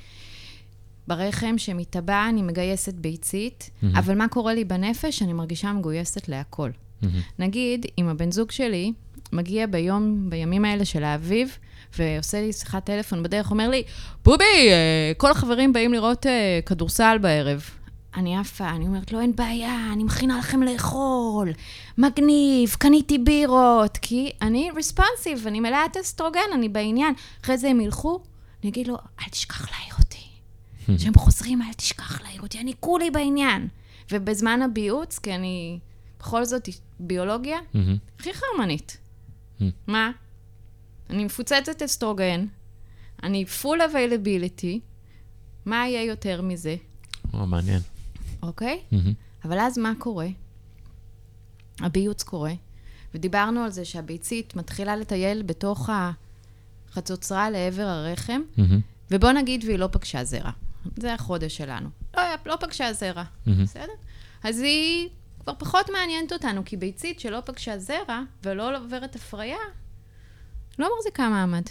[1.09, 3.97] ברחם שמתאבע, אני מגייסת ביצית, מהמם.
[3.97, 5.23] אבל מה קורה לי בנפש?
[5.23, 6.71] אני מרגישה מגויסת להכל.
[7.03, 7.21] מהמם.
[7.39, 8.93] נגיד, אם הבן זוג שלי
[9.33, 11.59] מגיע ביום, בימים האלה של האביב,
[11.99, 13.83] ועושה לי שיחת טלפון בדרך, אומר לי,
[14.25, 17.71] בובי, אה, כל החברים באים לראות אה, כדורסל בערב.
[18.17, 21.53] אני עפה, אני אומרת לו, אין בעיה, אני מכינה לכם לאכול,
[21.99, 27.15] מגניב, קניתי בירות, כי אני רספונסיב, אני מלאת אסטרוגן, אני בעניין.
[27.45, 28.23] אחרי זה הם ילכו,
[28.63, 30.27] אני אגיד לו, אל תשכח להעיר אותי.
[30.99, 33.69] כשהם חוזרים, אל תשכח להעיר אותי, אני כולי בעניין.
[34.13, 35.79] ובזמן הביוץ, כי אני
[36.21, 36.69] בכל זאת
[37.01, 37.59] ביולוגיה.
[38.19, 38.97] הכי חרמנית.
[39.87, 40.11] מה?
[41.11, 42.47] אני מפוצצת אסטרוגן,
[43.23, 44.79] אני full availability,
[45.67, 46.77] מה יהיה יותר מזה,
[47.33, 47.81] מעניין.
[48.43, 48.83] אוקיי?
[48.93, 49.13] מהמם.
[49.45, 50.29] אבל אז מה קורה?
[51.81, 52.53] הביוץ קורה,
[53.15, 55.91] ודיברנו על זה שהביצית מתחילה לטייל בתוך
[56.91, 58.81] החצוצרה לעבר הרחם, מהמם.
[59.11, 60.51] ובוא נגיד והיא לא פגשה זרע.
[60.97, 61.89] זה החודש שלנו.
[62.17, 63.65] לא, לא פגשה זרע, מהמם.
[63.65, 63.93] בסדר?
[64.43, 65.09] אז היא
[65.41, 69.57] כבר פחות מעניינת אותנו, כי ביצית שלא פגשה זרע ולא עוברת הפריה,
[70.79, 71.63] לא מחזיקה מעמד.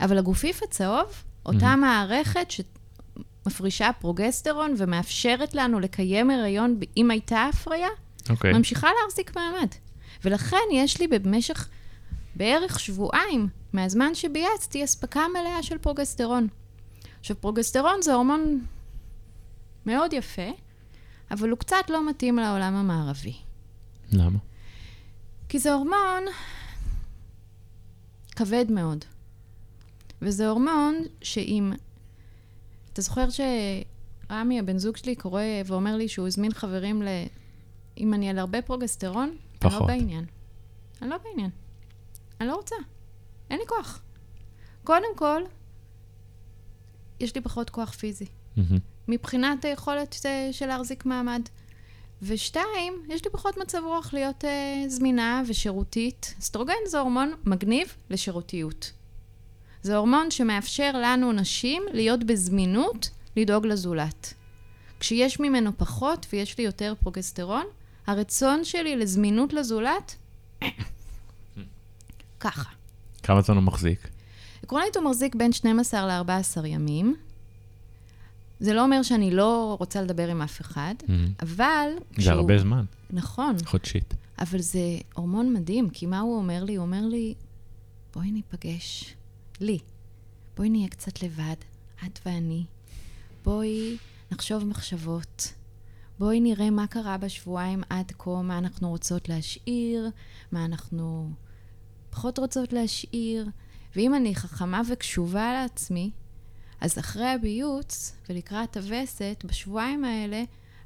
[0.00, 2.50] אבל הגופיף הצהוב, אותה מערכת
[3.48, 7.88] שמפרישה פרוגסטרון ומאפשרת לנו לקיים הריון אם הייתה הפריה,
[8.30, 8.52] אוקיי.
[8.52, 9.68] ממשיכה להחזיק מעמד.
[10.24, 11.68] ולכן יש לי במשך
[12.36, 16.48] בערך שבועיים מהזמן שבייצתי אספקה מלאה של פרוגסטרון.
[17.20, 18.64] עכשיו, פרוגסטרון זה הורמון
[19.86, 20.50] מאוד יפה,
[21.30, 23.36] אבל הוא קצת לא מתאים לעולם המערבי.
[24.12, 24.38] למה?
[25.48, 26.24] כי זה הורמון
[28.36, 29.04] כבד מאוד.
[30.22, 31.72] וזה הורמון שאם...
[32.98, 37.08] אתה זוכר שרמי, הבן זוג שלי, קורא ואומר לי שהוא הזמין חברים ל...
[37.98, 39.86] אם אני על הרבה פרוגסטרון, אני לא פחות.
[39.86, 40.24] בעניין.
[41.02, 41.50] אני לא בעניין.
[42.40, 42.76] אני לא רוצה.
[43.50, 44.00] אין לי כוח.
[44.84, 45.42] קודם כל,
[47.20, 48.26] יש לי פחות כוח פיזי.
[49.08, 51.42] מבחינת היכולת אה, של להחזיק מעמד.
[52.22, 56.34] ושתיים, יש לי פחות מצב רוח להיות אה, זמינה ושירותית.
[56.38, 58.92] אסטרוגן זה הורמון מגניב לשירותיות.
[59.82, 64.34] זה הורמון שמאפשר לנו, נשים, להיות בזמינות, לדאוג לזולת.
[65.00, 67.64] כשיש ממנו פחות ויש לי יותר פרוגסטרון,
[68.06, 70.16] הרצון שלי לזמינות לזולת,
[72.40, 72.70] ככה.
[73.22, 74.08] כמה זמן הוא מחזיק?
[74.62, 77.16] עקרונית הוא מחזיק בין 12 ל-14 ימים.
[78.60, 81.32] זה לא אומר שאני לא רוצה לדבר עם אף אחד, מהמם.
[81.42, 81.88] אבל...
[82.18, 84.14] זה הרבה זמן, נכון, חודשית.
[84.38, 84.80] אבל זה
[85.14, 86.76] הורמון מדהים, כי מה הוא אומר לי?
[86.76, 87.34] הוא אומר לי,
[88.14, 89.14] בואי ניפגש.
[89.60, 89.78] לי.
[90.56, 91.56] בואי נהיה קצת לבד,
[92.06, 92.64] את ואני.
[93.44, 93.96] בואי
[94.32, 95.52] נחשוב מחשבות.
[96.18, 100.10] בואי נראה מה קרה בשבועיים עד כה, מה אנחנו רוצות להשאיר,
[100.52, 101.30] מה אנחנו
[102.10, 103.48] פחות רוצות להשאיר.
[103.96, 106.10] ואם אני חכמה וקשובה לעצמי,
[106.80, 110.42] אז אחרי הביוץ ולקראת הווסת, בשבועיים האלה,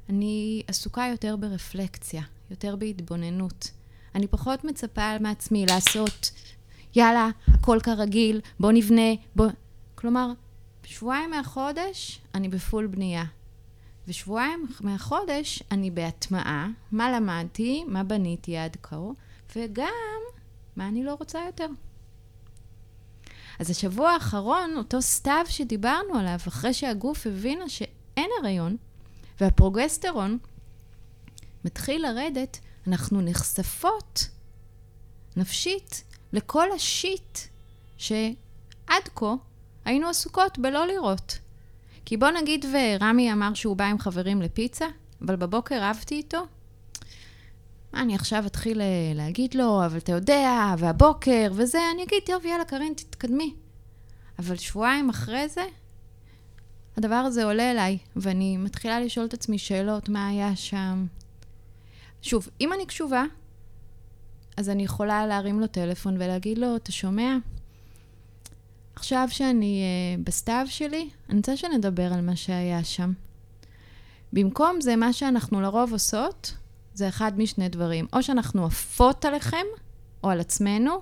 [0.09, 3.71] אני עסוקה יותר ברפלקציה, יותר בהתבוננות.
[4.15, 6.31] אני פחות מצפה מעצמי לעשות,
[6.95, 9.47] יאללה, הכל כרגיל, בוא נבנה, בוא...
[9.95, 10.31] כלומר,
[10.85, 13.23] שבועיים מהחודש אני בפול בנייה.
[14.07, 18.97] ושבועיים מהחודש אני בהטמעה, מה למדתי, מה בניתי עד כה,
[19.55, 20.19] וגם
[20.75, 21.67] מה אני לא רוצה יותר.
[23.59, 28.77] אז השבוע האחרון, אותו סתיו שדיברנו עליו, אחרי שהגוף הבינה שאין הריון,
[29.41, 30.37] והפרוגסטרון
[31.65, 34.29] מתחיל לרדת, אנחנו נחשפות
[35.37, 36.03] נפשית
[36.33, 37.37] לכל השיט
[37.97, 39.33] שעד כה
[39.85, 41.39] היינו עסוקות בלא לראות.
[42.05, 44.85] כי בוא נגיד ורמי אמר שהוא בא עם חברים לפיצה,
[45.21, 46.45] אבל בבוקר רבתי איתו.
[47.93, 52.45] מה, אני עכשיו אתחיל אה, להגיד לו, אבל אתה יודע, והבוקר וזה, אני אגיד, טוב,
[52.45, 53.53] יאללה, קארין, תתקדמי.
[54.39, 55.65] אבל שבועיים אחרי זה,
[56.97, 61.05] הדבר הזה עולה אליי, ואני מתחילה לשאול את עצמי שאלות, מה היה שם?
[62.21, 63.23] שוב, אם אני קשובה,
[64.57, 67.37] אז אני יכולה להרים לו טלפון ולהגיד לו, אתה שומע?
[68.95, 73.13] עכשיו שאני uh, בסתיו שלי, אני רוצה שנדבר על מה שהיה שם.
[74.33, 76.53] במקום זה, מה שאנחנו לרוב עושות,
[76.93, 78.07] זה אחד משני דברים.
[78.13, 79.65] או שאנחנו עפות עליכם,
[80.23, 81.01] או על עצמנו.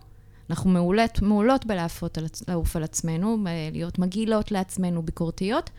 [0.49, 3.37] אנחנו מעולות, מעולות בלעפות על, לעוף על עצמנו,
[3.71, 5.69] להיות מגעילות לעצמנו, ביקורתיות.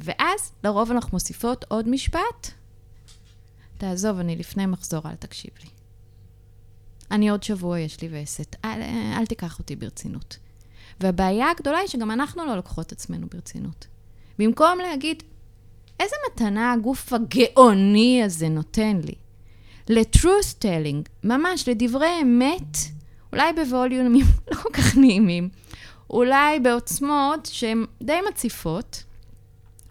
[0.00, 2.50] ואז, לרוב אנחנו מוסיפות עוד משפט.
[3.78, 5.68] תעזוב, אני לפני מחזור, אל תקשיב לי.
[7.14, 8.82] אני עוד שבוע יש לי וסת, אל,
[9.18, 10.36] אל תיקח אותי ברצינות.
[11.00, 13.86] והבעיה הגדולה היא שגם אנחנו לא לוקחות את עצמנו ברצינות.
[14.38, 15.22] במקום להגיד,
[16.00, 19.14] איזה מתנה הגוף הגאוני הזה נותן לי?
[19.88, 22.76] ל-truth telling, ממש לדברי אמת,
[23.32, 25.48] אולי בווליומים לא כל כך נעימים,
[26.10, 29.04] אולי בעוצמות שהן די מציפות,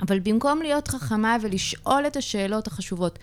[0.02, 3.20] אבל במקום להיות חכמה ולשאול את השאלות החשובות,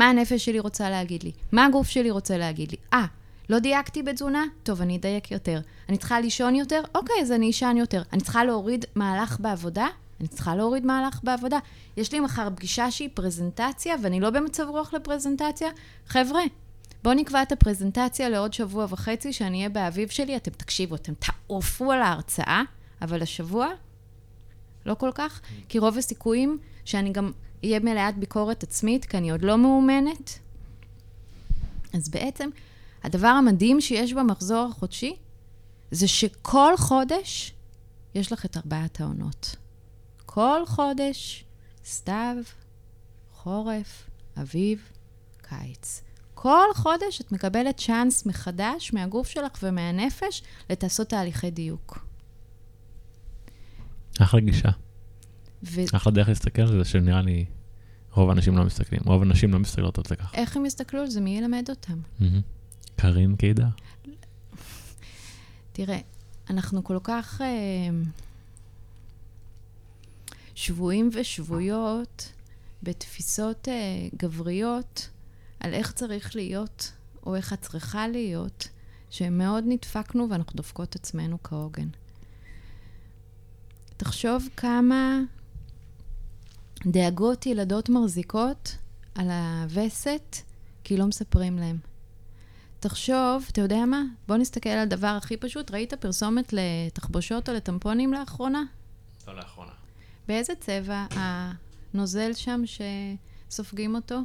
[0.00, 1.32] מה הנפש שלי רוצה להגיד לי?
[1.52, 2.76] מה הגוף שלי רוצה להגיד לי?
[2.92, 3.06] אה,
[3.48, 4.44] לא דייקתי בתזונה?
[4.62, 5.60] טוב, אני אדייק יותר.
[5.88, 6.82] אני צריכה לישון יותר?
[6.94, 8.02] אוקיי, אז אני אשן יותר.
[8.12, 9.86] אני צריכה להוריד מהלך בעבודה?
[10.20, 11.58] אני צריכה להוריד מהלך בעבודה.
[11.96, 15.68] יש לי מחר פגישה שהיא פרזנטציה, ואני לא במצב רוח לפרזנטציה.
[16.06, 16.42] חבר'ה,
[17.02, 20.36] בואו נקבע את הפרזנטציה לעוד שבוע וחצי, שאני אהיה באביב שלי.
[20.36, 22.62] אתם תקשיבו, אתם תעופו על ההרצאה,
[23.02, 23.68] אבל השבוע,
[24.86, 27.32] לא כל כך, כי רוב הסיכויים שאני גם
[27.64, 30.38] אהיה מלאת ביקורת עצמית, כי אני עוד לא מאומנת.
[31.94, 32.50] אז בעצם,
[33.02, 35.16] הדבר המדהים שיש במחזור החודשי,
[35.90, 37.52] זה שכל חודש
[38.14, 39.56] יש לך את ארבעת העונות.
[40.26, 41.44] כל חודש,
[41.84, 42.36] סתיו,
[43.32, 44.88] חורף, אביב,
[45.42, 46.02] קיץ.
[46.34, 52.06] כל חודש את מקבלת צ'אנס מחדש מהגוף שלך ומהנפש לתעשות תהליכי דיוק.
[54.20, 54.70] אחלה גישה.
[55.62, 55.80] ו...
[55.92, 57.44] אחלה דרך להסתכל על זה, שנראה לי
[58.12, 59.00] רוב האנשים לא מסתכלים.
[59.04, 60.36] רוב האנשים לא מסתכלות על זה ככה.
[60.36, 61.20] איך הם יסתכלו על זה?
[61.20, 61.98] מי ילמד אותם?
[62.96, 63.68] קארין קידר.
[65.72, 65.98] תראה,
[66.50, 67.40] אנחנו כל כך...
[67.40, 67.44] Uh,
[70.54, 72.32] שבויים ושבויות
[72.82, 75.10] בתפיסות uh, גבריות
[75.60, 76.92] על איך צריך להיות,
[77.26, 78.68] או איך את צריכה להיות,
[79.10, 81.88] שמאוד נדפקנו ואנחנו דופקות עצמנו כהוגן.
[83.96, 85.20] תחשוב כמה
[86.86, 88.76] דאגות ילדות מחזיקות
[89.14, 90.36] על הווסת,
[90.84, 91.78] כי לא מספרים להם.
[92.80, 94.02] תחשוב, אתה יודע מה?
[94.28, 95.70] בוא נסתכל על הדבר הכי פשוט.
[95.70, 98.62] ראית פרסומת לתחבושות או לטמפונים לאחרונה?
[99.28, 99.70] לא לאחרונה.
[100.28, 102.62] באיזה צבע הנוזל שם
[103.48, 104.20] שסופגים אותו?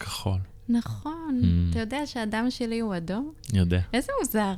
[0.00, 0.38] כחול.
[0.68, 1.40] נכון.
[1.42, 1.70] Mm.
[1.70, 3.32] אתה יודע שהדם שלי הוא אדום?
[3.52, 3.80] יודע.
[3.92, 4.54] איזה מוזר.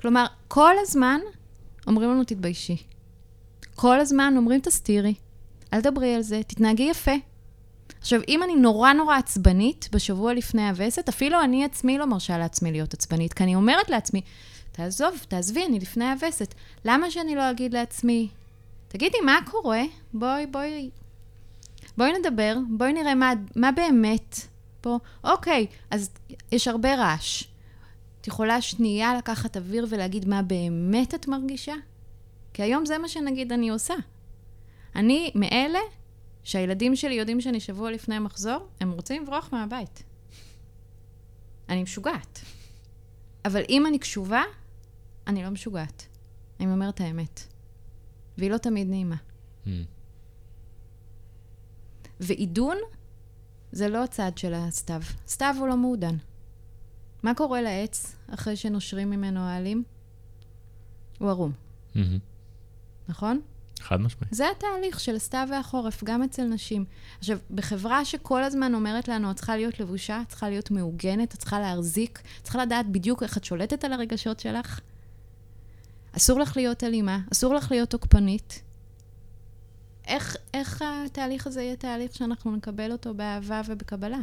[0.00, 1.20] כלומר, כל הזמן
[1.86, 2.76] אומרים לנו, תתביישי.
[3.74, 5.14] כל הזמן אומרים, תסתירי.
[5.72, 7.14] אל תדברי על זה, תתנהגי יפה.
[8.00, 12.72] עכשיו, אם אני נורא נורא עצבנית בשבוע לפני הווסת, אפילו אני עצמי לא מרשה לעצמי
[12.72, 14.20] להיות עצבנית, כי אני אומרת לעצמי,
[14.72, 16.54] תעזוב, תעזבי, אני לפני הווסת.
[16.84, 18.28] למה שאני לא אגיד לעצמי,
[18.88, 19.82] תגידי, מה קורה?
[20.12, 20.90] בואי, בואי,
[21.96, 24.36] בואי נדבר, בואי נראה מה, מה באמת
[24.80, 24.98] פה.
[25.24, 26.10] אוקיי, אז
[26.52, 27.44] יש הרבה רעש.
[28.20, 31.74] את יכולה שנייה לקחת אוויר ולהגיד מה באמת את מרגישה?
[32.54, 33.94] כי היום זה מה שנגיד אני עושה.
[34.96, 35.78] אני מאלה
[36.44, 40.02] שהילדים שלי יודעים שאני שבוע לפני מחזור, הם רוצים לברוח מהבית.
[41.68, 42.40] אני משוגעת.
[43.44, 44.42] אבל אם אני קשובה,
[45.26, 46.06] אני לא משוגעת.
[46.60, 47.40] אני אומרת האמת.
[48.38, 49.16] והיא לא תמיד נעימה.
[49.64, 49.68] Mm.
[52.20, 52.76] ועידון
[53.72, 55.02] זה לא הצד של הסתיו.
[55.28, 56.16] סתיו הוא לא מעודן.
[57.22, 59.84] מה קורה לעץ אחרי שנושרים ממנו העלים?
[61.18, 61.52] הוא ערום.
[61.94, 61.98] Mm-hmm.
[63.08, 63.40] נכון?
[63.80, 64.34] חד משמעית.
[64.34, 66.84] זה התהליך של הסתיו והחורף, גם אצל נשים.
[67.18, 71.38] עכשיו, בחברה שכל הזמן אומרת לנו, את צריכה להיות לבושה, את צריכה להיות מעוגנת, את
[71.38, 74.80] צריכה להחזיק, את צריכה לדעת בדיוק איך את שולטת על הרגשות שלך,
[76.12, 78.62] אסור לך להיות אלימה, אסור לך להיות תוקפנית.
[80.06, 84.20] איך, איך התהליך הזה יהיה תהליך שאנחנו נקבל אותו באהבה ובקבלה?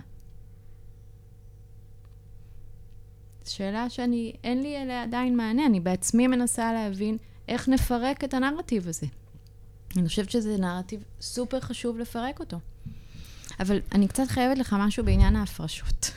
[3.46, 7.17] שאלה שאני, אין לי אליה עדיין מענה, אני בעצמי מנסה להבין
[7.48, 9.08] איך נפרק את הנרטיב הזה.
[9.95, 12.60] אני חושבת שזה נרטיב סופר חשוב לפרק אותו.
[13.60, 16.12] אבל אני קצת חייבת לך משהו בעניין ההפרשות,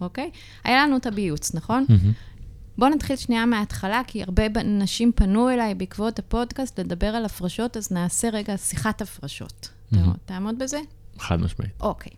[0.00, 0.30] אוקיי?
[0.34, 0.38] Okay?
[0.64, 1.86] היה לנו את הביוץ, נכון?
[2.78, 7.92] בואו נתחיל שנייה מההתחלה, כי הרבה נשים פנו אליי בעקבות הפודקאסט לדבר על הפרשות, אז
[7.92, 9.68] נעשה רגע שיחת הפרשות.
[10.24, 10.80] תעמוד בזה?
[11.18, 11.72] חד משמעית.
[11.80, 12.12] אוקיי.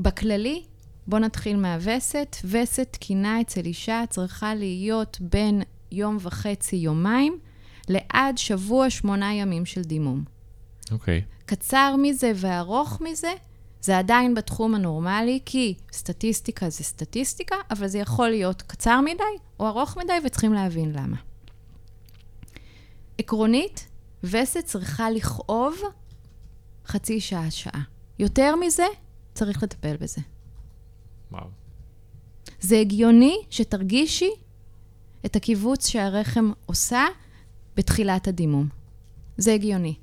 [0.00, 0.62] בכללי,
[1.06, 2.36] בואו נתחיל מהווסת.
[2.44, 7.38] וסת תקינה אצל אישה צריכה להיות בין יום וחצי, יומיים,
[7.90, 10.24] לעד שבוע, שמונה ימים של דימום.
[10.90, 11.20] אוקיי.
[11.20, 11.44] Okay.
[11.46, 13.32] קצר מזה וארוך מזה,
[13.80, 19.22] זה עדיין בתחום הנורמלי, כי סטטיסטיקה זה סטטיסטיקה, אבל זה יכול להיות קצר מדי
[19.60, 21.16] או ארוך מדי, וצריכים להבין למה.
[23.18, 23.88] עקרונית,
[24.24, 25.74] וסת צריכה לכאוב
[26.86, 27.82] חצי שעה, שעה.
[28.18, 28.86] יותר מזה,
[29.34, 30.20] צריך לטפל בזה.
[31.32, 31.46] וואו.
[32.60, 34.30] זה הגיוני שתרגישי
[35.26, 37.04] את הקיבוץ שהרחם עושה
[37.80, 38.68] בתחילת הדימום.
[39.36, 39.94] זה הגיוני.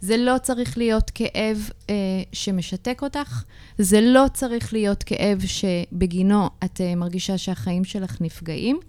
[0.00, 1.94] זה לא צריך להיות כאב אה,
[2.32, 3.44] שמשתק אותך,
[3.78, 8.80] זה לא צריך להיות כאב שבגינו את אה, מרגישה שהחיים שלך נפגעים,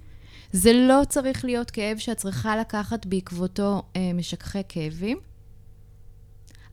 [0.52, 5.18] זה לא צריך להיות כאב שאת צריכה לקחת בעקבותו אה, משככי כאבים,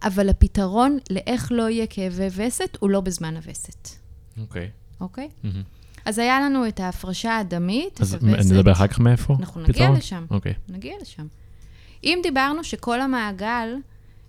[0.03, 3.89] אבל הפתרון לאיך לא יהיה כאבי וסת הוא לא בזמן הווסת,
[4.41, 4.71] אוקיי.
[5.01, 5.29] אוקיי?
[5.45, 5.63] מהמם.
[6.05, 8.53] אז היה לנו את ההפרשה הדמית, אז את הווסת.
[8.53, 9.37] נדבר אחר כך מאיפה?
[9.41, 9.97] אנחנו נגיע פתרון?
[9.97, 10.27] לשם.
[10.31, 10.55] אוקיי.
[10.69, 11.27] נגיע לשם.
[12.05, 13.77] אם דיברנו שכל המעגל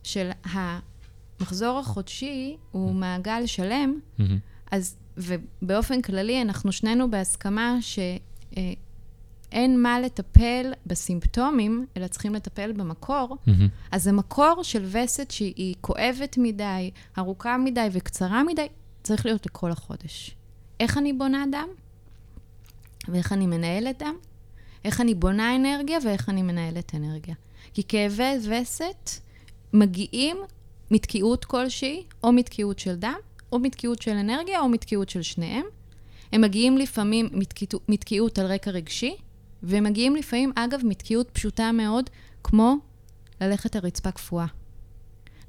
[0.03, 4.39] של המחזור החודשי הוא מעגל שלם, מהמם.
[4.71, 13.67] אז, ובאופן כללי, אנחנו שנינו בהסכמה שאין מה לטפל בסימפטומים, אלא צריכים לטפל במקור, מהמם.
[13.91, 18.67] אז המקור של וסת שהיא כואבת מדי, ארוכה מדי וקצרה מדי,
[19.03, 20.35] צריך להיות לכל החודש.
[20.79, 21.67] איך אני בונה דם?
[23.07, 24.15] ואיך אני מנהלת דם?
[24.85, 27.35] איך אני בונה אנרגיה ואיך אני מנהלת אנרגיה.
[27.77, 29.09] כי כאבי וסת
[29.73, 30.37] מגיעים
[30.91, 33.19] מתקיעות כלשהי, או מתקיעות של דם,
[33.51, 35.65] או מתקיעות של אנרגיה, או מתקיעות של שניהם.
[36.31, 39.15] הם מגיעים לפעמים מתקיעות, מתקיעות על רקע רגשי,
[39.63, 42.09] והם מגיעים לפעמים, אגב, מתקיעות פשוטה מאוד,
[42.43, 42.75] כמו
[43.41, 44.45] ללכת על רצפה קפואה.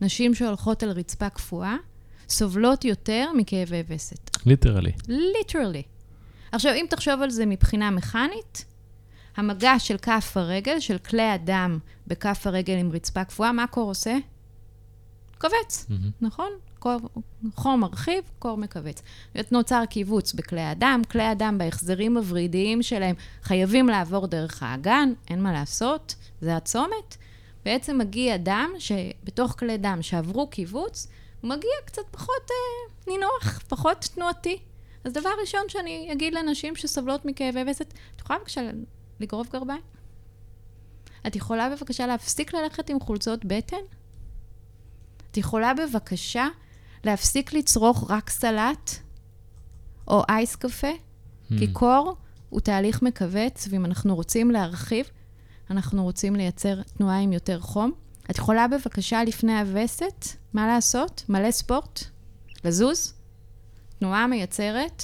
[0.00, 1.76] נשים שהולכות על רצפה קפואה
[2.28, 4.46] סובלות יותר מכאבי וסת.
[4.46, 4.92] Literally.
[5.08, 5.82] Literally.
[6.52, 8.64] עכשיו, אם תחשוב על זה מבחינה מכנית,
[9.38, 14.16] המגע של כף הרגל, של כלי הדם בכף הרגל עם רצפה קפואה, מה קור עושה?
[15.40, 16.10] מכווץ, מהמם.
[16.20, 16.50] נכון?
[16.78, 17.00] קור,
[17.54, 19.02] חום מרחיב, קור מכווץ.
[19.50, 25.52] נוצר כיווץ בכלי הדם, כלי הדם בהחזרים הוורידיים שלהם חייבים לעבור דרך האגן, אין מה
[25.52, 27.16] לעשות, זה הצומת.
[27.64, 31.08] בעצם מגיע דם שבתוך כלי דם שעברו קיבוץ,
[31.40, 34.58] הוא מגיע קצת פחות אה, נינוח, פחות תנועתי.
[35.04, 38.60] אז דבר ראשון שאני אגיד לנשים שסובלות מכאבי וסת, את יכולה בבקשה
[39.20, 39.82] לגרוב גרביים?
[41.26, 43.76] את יכולה בבקשה להפסיק ללכת עם חולצות בטן?
[45.30, 46.46] את יכולה בבקשה
[47.04, 48.90] להפסיק לצרוך רק סלט
[50.08, 50.90] או אייס קפה?
[51.48, 51.72] כי מהמם.
[51.72, 52.16] קור
[52.48, 55.06] הוא תהליך מכווץ, ואם אנחנו רוצים להרחיב,
[55.70, 57.92] אנחנו רוצים לייצר תנועה עם יותר חום.
[58.30, 61.24] את יכולה בבקשה לפני הווסת, מה לעשות?
[61.28, 62.04] מלא ספורט?
[62.64, 63.14] לזוז?
[63.98, 65.02] תנועה מייצרת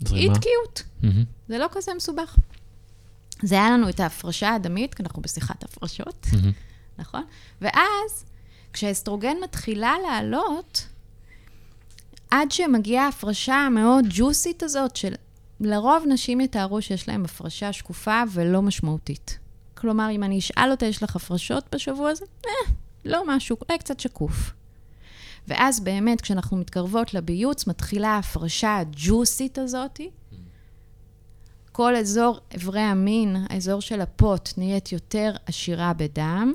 [0.00, 0.34] אי זרימה.
[0.34, 0.82] תקיעות.
[1.02, 1.24] מהמם.
[1.48, 2.36] זה לא כזה מסובך.
[3.42, 6.26] זה היה לנו את ההפרשה הדמית, כי אנחנו בשיחת הפרשות.
[6.98, 7.24] נכון?
[7.60, 8.24] ואז,
[8.72, 10.86] כשהאסטרוגן מתחילה לעלות,
[12.30, 15.14] עד שמגיעה ההפרשה המאוד ג'וסית הזאת, של
[15.60, 19.38] לרוב נשים יתארו שיש להן הפרשה שקופה ולא משמעותית.
[19.74, 22.24] כלומר, אם אני אשאל אותה, יש לך הפרשות בשבוע הזה?
[22.46, 22.72] אה,
[23.04, 24.52] לא משהו, אולי קצת שקוף.
[25.48, 30.10] ואז באמת, כשאנחנו מתקרבות לביוץ, מתחילה ההפרשה הג'וסית הזאתי.
[31.78, 36.52] כל אזור אברי המין, האזור של הפוט, נהיית יותר עשירה בדם.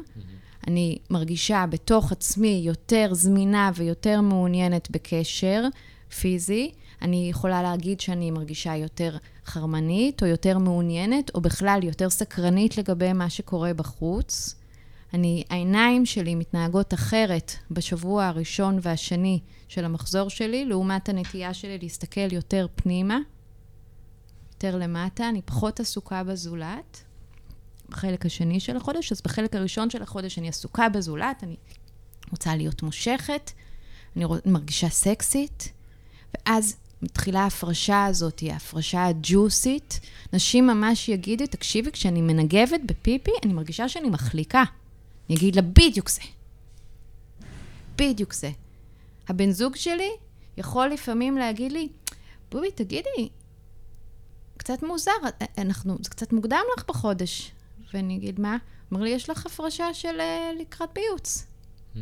[0.68, 5.64] אני מרגישה בתוך עצמי יותר זמינה ויותר מעוניינת בקשר
[6.20, 6.72] פיזי.
[7.02, 13.14] אני יכולה להגיד שאני מרגישה יותר חרמנית, או יותר מעוניינת, או בכלל יותר סקרנית לגבי
[13.14, 14.56] מה שקורה בחוץ.
[15.14, 22.34] אני, העיניים שלי מתנהגות אחרת בשבוע הראשון והשני של המחזור שלי, לעומת הנטייה שלי להסתכל
[22.34, 23.18] יותר פנימה,
[24.64, 25.30] יותר למטה.
[25.30, 27.04] אני פחות עסוקה בזולת.
[27.90, 31.56] בחלק השני של החודש, אז בחלק הראשון של החודש אני עסוקה בזולת, אני
[32.32, 33.52] רוצה להיות מושכת,
[34.16, 35.72] אני מרגישה סקסית,
[36.34, 40.00] ואז מתחילה ההפרשה הזאת, ההפרשה הג'וסית.
[40.34, 44.64] נשים ממש יגידו, תקשיבי, כשאני מנגבת בפיפי, אני מרגישה שאני מחליקה.
[45.30, 46.22] אני אגיד לה, בדיוק זה.
[47.98, 48.52] בדיוק זה.
[49.28, 50.10] הבן זוג שלי
[50.58, 51.90] יכול לפעמים להגיד לי,
[52.52, 53.30] בובי, תגידי,
[54.64, 55.12] קצת מוזר,
[55.58, 57.52] אנחנו, זה קצת מוקדם לך בחודש.
[57.94, 58.58] ואני אגיד, מה?
[58.94, 61.46] אמר לי, יש לך הפרשה של אה, לקראת ביוץ.
[61.96, 61.98] Hmm.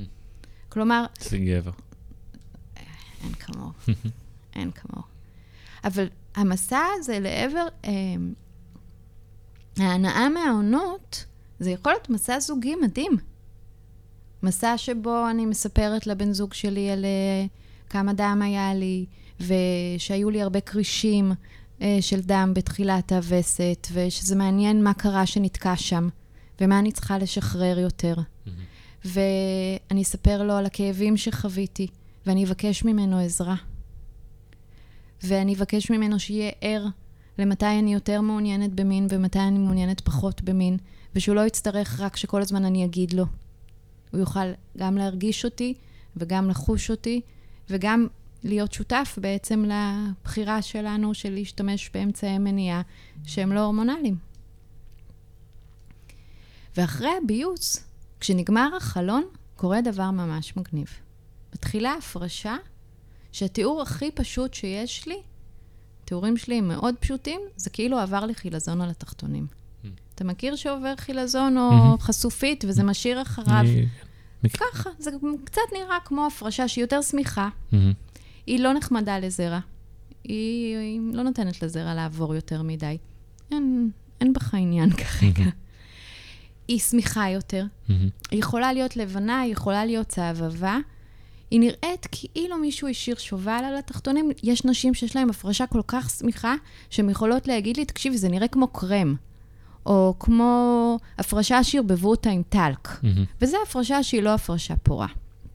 [0.70, 1.72] כלומר, אצלי גבר.
[3.24, 3.72] אין כמוהו.
[4.56, 5.08] אין כמוהו.
[5.84, 7.92] אבל המסע הזה לעבר אה,
[9.78, 11.26] ההנאה מהעונות,
[11.60, 13.18] זה יכול להיות מסע זוגי מדהים.
[14.44, 17.46] מסע שבו אני מספרת לבן זוג שלי על אה,
[17.90, 19.06] כמה דם היה לי,
[19.40, 21.36] ושהיו לי הרבה כרישים אה,
[22.02, 26.10] של דם בתחילת הווסת, ושזה מעניין מה קרה שנתקע שם,
[26.62, 28.16] ומה אני צריכה לשחרר יותר.
[29.06, 31.88] ואני אספר לו על הכאבים שחוויתי,
[32.26, 33.56] ואני אבקש ממנו עזרה.
[35.24, 36.86] ואני אבקש ממנו שיהיה ער
[37.38, 40.78] למתי אני יותר מעוניינת במין ומתי אני מעוניינת פחות במין,
[41.16, 43.26] ושהוא לא יצטרך רק שכל הזמן אני אגיד לו.
[44.12, 45.74] הוא יוכל גם להרגיש אותי
[46.18, 47.22] וגם לחוש אותי,
[47.70, 48.08] וגם
[48.44, 52.82] להיות שותף בעצם לבחירה שלנו של להשתמש באמצעי מניעה
[53.26, 54.16] שהם לא הורמונליים.
[56.78, 57.84] ואחרי הביוץ,
[58.20, 59.24] כשנגמר החלון,
[59.56, 60.88] קורה דבר ממש מגניב.
[61.56, 62.56] מתחילה הפרשה
[63.32, 65.18] שהתיאור הכי פשוט שיש לי,
[66.04, 69.48] התיאורים שלי הם מאוד פשוטים, זה כאילו עבר לי חילזון על התחתונים.
[69.84, 69.88] Mm.
[70.16, 72.02] אתה מכיר שעובר חילזון או Mhm.
[72.02, 73.60] חשופית וזה משאיר אחריו?
[74.44, 74.50] אני-.
[74.50, 75.12] ככה, זה
[75.46, 77.94] קצת נראה כמו הפרשה שהיא יותר שמיכה, מהמם.
[78.46, 79.60] היא לא נחמדה לזרע.
[80.24, 82.98] היא, היא לא נותנת לזרע לעבור יותר מדי.
[83.52, 83.90] אין,
[84.22, 85.50] אין בך עניין כרגע.
[86.68, 87.66] היא שמיכה יותר.
[88.32, 90.78] היא יכולה להיות לבנה, היא יכולה להיות צהבבה.
[91.52, 94.32] היא נראית כאילו מישהו השאיר שובל על התחתונים.
[94.44, 96.56] יש נשים שיש להן הפרשה כל כך שמיכה,
[96.90, 99.16] שהן יכולות להגיד לי, תקשיבי, זה נראה כמו קרם.
[99.86, 102.90] או כמו הפרשה שערבבו אותה עם טלק.
[103.04, 103.26] מהמם.
[103.42, 105.08] וזו הפרשה שהיא לא הפרשה פורה.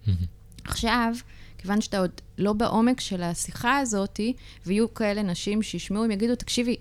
[0.07, 0.19] מהמם.
[0.65, 1.15] עכשיו,
[1.59, 4.21] כיוון שאתה עוד לא בעומק של השיחה הזאת,
[4.67, 6.77] ויהיו כאלה נשים שישמעו, הם יגידו, תקשיבי,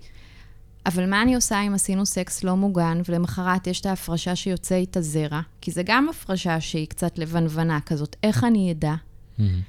[0.86, 5.00] אבל מה אני עושה אם עשינו סקס לא מוגן, ולמחרת יש את ההפרשה שיוצא איתה
[5.00, 5.40] זרע?
[5.60, 8.94] כי זה גם הפרשה שהיא קצת לבנוונה כזאת, איך אני אדע?
[9.38, 9.60] מהמם.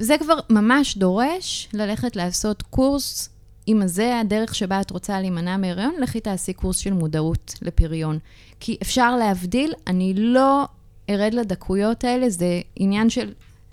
[0.00, 3.30] וזה כבר ממש דורש ללכת לעשות קורס,
[3.68, 8.18] אם זה הדרך שבה את רוצה להימנע מהיריון, לכי תעשי קורס של מודעות לפריון.
[8.60, 10.64] כי אפשר להבדיל, אני לא
[11.10, 13.32] ארד לדקויות האלה, זה עניין של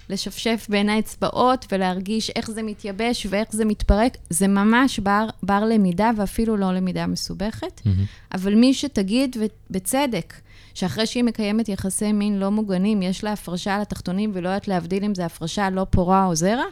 [0.10, 4.18] לשפשף בין האצבעות ולהרגיש איך זה מתייבש ואיך זה מתפרק.
[4.30, 7.82] זה ממש בר, בר למידה ואפילו לא למידה מסובכת.
[7.86, 8.06] מהמם.
[8.34, 10.34] אבל מי שתגיד, ובצדק,
[10.74, 15.04] שאחרי שהיא מקיימת יחסי מין לא מוגנים, יש לה הפרשה על התחתונים ולא יודעת להבדיל
[15.04, 16.66] אם זה הפרשה לא פורה או זרע,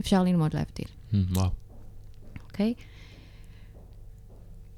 [0.00, 1.26] אפשר ללמוד להבדיל, מהמם.
[1.36, 1.48] וואו.
[2.44, 2.74] אוקיי?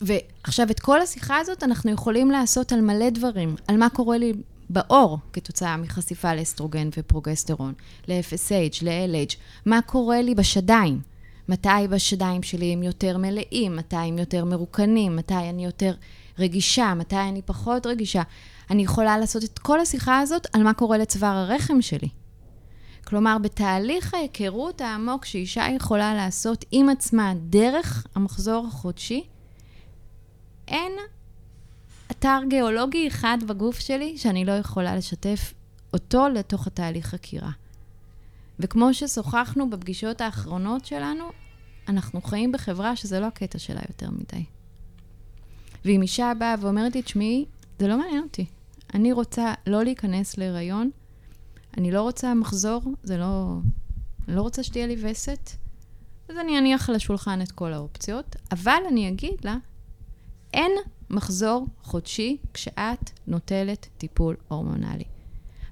[0.01, 4.33] ועכשיו, את כל השיחה הזאת אנחנו יכולים לעשות על מלא דברים, על מה קורה לי
[4.71, 7.73] בעור כתוצאה מחשיפה לאסטרוגן ופרוגסטרון,
[8.09, 9.35] ל-FSH, ל-LH,
[9.67, 11.01] מה קורה לי בשדיים,
[11.49, 15.95] מתי בשדיים שלי הם יותר מלאים, מתי הם יותר מרוקנים, מתי אני יותר
[16.39, 18.23] רגישה, מתי אני פחות רגישה.
[18.71, 22.09] אני יכולה לעשות את כל השיחה הזאת על מה קורה לצוואר הרחם שלי.
[23.07, 29.25] כלומר, בתהליך ההיכרות העמוק שאישה יכולה לעשות עם עצמה דרך המחזור החודשי,
[30.69, 30.93] אין
[32.19, 35.55] אתר גיאולוגי אחד בגוף שלי שאני לא יכולה לשתף
[35.93, 37.51] אותו לתוך התהליך חקירה.
[38.59, 41.25] וכמו ששוחחנו בפגישות האחרונות שלנו,
[41.89, 44.45] אנחנו חיים בחברה שזה לא הקטע שלה יותר מדי.
[45.85, 47.45] ואם אישה באה ואומרת לי, תשמעי,
[47.79, 48.47] זה לא מעניין אותי.
[48.95, 50.91] אני רוצה לא להיכנס להיריון,
[51.77, 53.59] אני לא רוצה מחזור, זה לא...
[54.29, 55.51] אני לא רוצה שתהיה לי וסת,
[56.29, 59.57] אז אני אניח על השולחן את כל האופציות, אבל אני אגיד לה,
[60.55, 60.73] אין
[61.11, 65.05] מחזור חודשי כשאת נוטלת טיפול הורמונלי.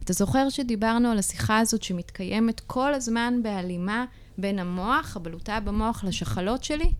[0.05, 4.05] אתה זוכר שדיברנו על השיחה הזאת שמתקיימת כל הזמן בהלימה
[4.39, 6.93] בין המוח, הבלוטה במוח, לשחלות שלי?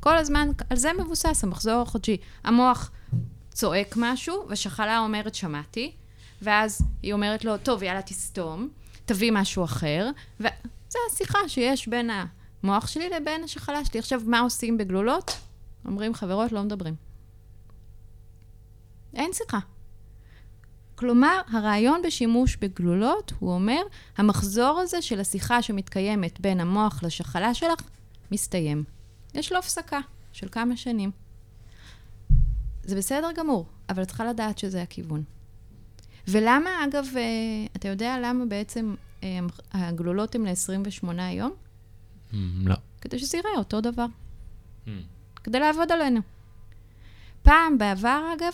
[0.00, 2.16] כל הזמן, על זה מבוסס המחזור החודשי.
[2.44, 2.90] המוח
[3.50, 5.92] צועק משהו, והשחלה אומרת, שמעתי,
[6.42, 8.68] ואז היא אומרת לו, טוב, יאללה, תסתום,
[9.04, 10.10] תביא משהו אחר,
[10.40, 12.10] וזו השיחה שיש בין
[12.62, 14.00] המוח שלי לבין השחלה שלי.
[14.00, 15.30] עכשיו, מה עושים בגלולות?
[15.84, 17.07] אומרים, חברות, לא מדברים.
[19.14, 19.58] אין שיחה.
[20.94, 23.80] כלומר, הרעיון בשימוש בגלולות, הוא אומר,
[24.16, 27.80] המחזור הזה של השיחה שמתקיימת בין המוח לשחלה שלך,
[28.30, 28.84] מסתיים.
[29.34, 30.00] יש לו הפסקה
[30.32, 31.10] של כמה שנים.
[32.82, 35.22] זה בסדר גמור, אבל את צריכה לדעת שזה הכיוון.
[36.28, 37.22] ולמה, אגב, אה,
[37.76, 39.38] אתה יודע למה בעצם אה,
[39.72, 41.52] הגלולות הן ל-28 יום?
[42.32, 42.68] מהמם.
[42.68, 42.74] לא.
[43.00, 44.06] כדי שזה ייראה אותו דבר.
[44.86, 45.02] מהמם.
[45.44, 46.20] כדי לעבוד עלינו.
[47.42, 48.52] פעם, בעבר אגב,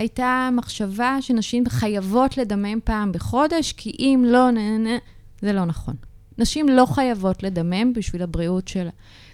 [0.00, 4.58] הייתה מחשבה שנשים חייבות לדמם פעם בחודש, כי אם לא, נ...
[4.58, 4.98] נ...
[5.42, 5.94] זה לא נכון.
[6.38, 8.90] נשים לא חייבות לדמם בשביל הבריאות שלה.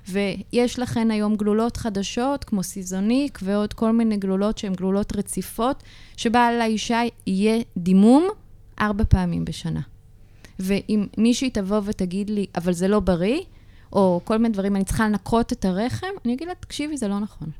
[0.08, 5.82] ויש לכן היום גלולות חדשות, כמו Seasonique, ועוד כל מיני גלולות שהן גלולות רציפות,
[6.16, 8.28] שבה לאישה יהיה דימום
[8.80, 9.80] ארבע פעמים בשנה.
[10.58, 13.40] ואם מישהי תבוא ותגיד לי, אבל זה לא בריא,
[13.92, 17.20] או כל מיני דברים, אני צריכה לנקות את הרחם, אני אגיד לה, תקשיבי, זה לא
[17.20, 17.50] נכון.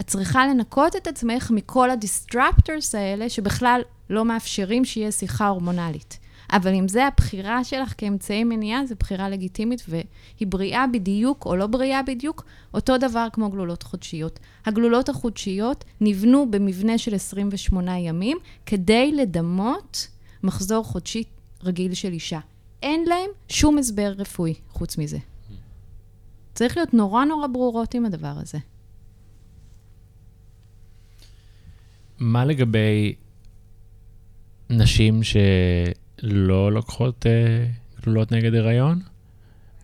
[0.00, 3.80] את צריכה לנקות את עצמך מכל ה disruptors האלה, שבכלל
[4.10, 6.18] לא מאפשרים שיהיה שיחה הורמונלית.
[6.52, 11.66] אבל אם זה הבחירה שלך כאמצעי מניעה, זו בחירה לגיטימית, והיא בריאה בדיוק או לא
[11.66, 14.40] בריאה בדיוק, אותו דבר כמו גלולות חודשיות.
[14.66, 20.08] הגלולות החודשיות נבנו במבנה של 28 ימים, כדי לדמות
[20.42, 21.22] מחזור חודשי
[21.62, 22.38] רגיל של אישה.
[22.82, 25.18] אין להם שום הסבר רפואי חוץ מזה.
[26.54, 28.58] צריך להיות נורא נורא ברורות עם הדבר הזה.
[32.24, 33.14] מה לגבי
[34.70, 37.66] נשים שלא לוקחות אה,
[38.02, 39.00] גלולות נגד הריון?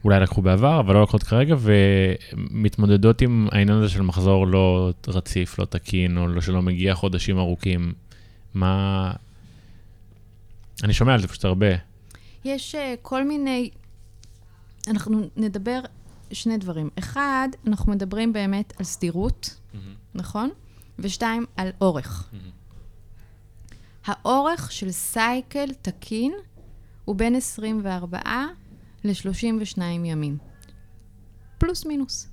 [0.04, 5.58] אולי לקחו בעבר, אבל לא לוקחות כרגע, ומתמודדות עם העניין הזה של מחזור לא רציף,
[5.58, 7.92] לא תקין, או לא, שלא מגיע חודשים ארוכים.
[8.54, 9.12] מה...
[10.84, 11.66] אני שומע על זה פשוט הרבה.
[12.44, 13.70] יש uh, כל מיני...
[14.88, 15.80] אנחנו נדבר
[16.32, 16.90] שני דברים.
[16.98, 19.60] אחד, אנחנו מדברים באמת על סדירות,
[20.14, 20.50] נכון?
[21.00, 22.30] ושתיים, על אורך.
[24.04, 26.32] האורך של סייקל תקין
[27.04, 28.18] הוא בין 24
[29.04, 30.38] ל-32 ימים.
[31.58, 32.28] פלוס מינוס.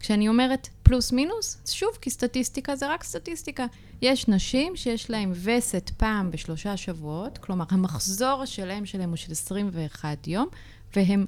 [0.00, 3.66] כשאני אומרת פלוס מינוס, שוב, כי סטטיסטיקה זה רק סטטיסטיקה.
[4.02, 10.26] יש נשים שיש להן וסת פעם בשלושה שבועות, כלומר, המחזור השלם שלהן הוא של 21
[10.26, 10.48] יום,
[10.96, 11.26] והן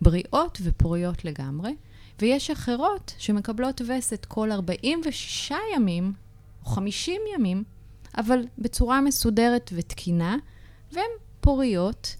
[0.00, 1.70] בריאות ופוריות לגמרי,
[2.20, 6.12] ויש אחרות שמקבלות וסת כל 46 ימים,
[6.64, 7.64] או 50 ימים,
[8.18, 10.36] אבל בצורה מסודרת ותקינה,
[10.92, 11.10] והן
[11.40, 12.16] פוריות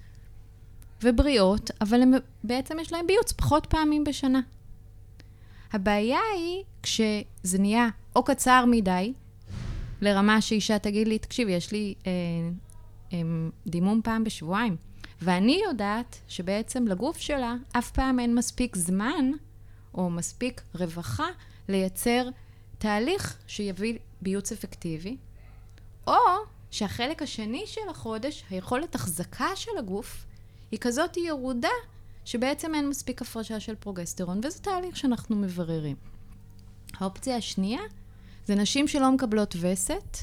[1.03, 2.12] ובריאות, אבל הם,
[2.44, 4.40] בעצם יש להן ביוץ פחות פעמים בשנה.
[5.72, 9.12] הבעיה היא כשזה נהיה או קצר מדי,
[10.01, 12.12] לרמה שאישה תגיד לי, תקשיב, יש לי אה,
[13.12, 13.18] אה,
[13.66, 14.76] דימום פעם בשבועיים,
[15.22, 19.30] ואני יודעת שבעצם לגוף שלה אף פעם אין מספיק זמן
[19.95, 21.28] או מספיק רווחה
[21.68, 22.28] לייצר
[22.78, 25.16] תהליך שיביא ביוץ אפקטיבי,
[26.07, 26.14] או
[26.70, 30.26] שהחלק השני של החודש, היכולת החזקה של הגוף,
[30.70, 31.68] היא כזאת ירודה,
[32.24, 35.97] שבעצם אין מספיק הפרשה של פרוגסטרון, וזה תהליך שאנחנו מבררים.
[36.95, 37.80] האופציה השנייה
[38.47, 40.18] זה נשים שלא מקבלות וסת,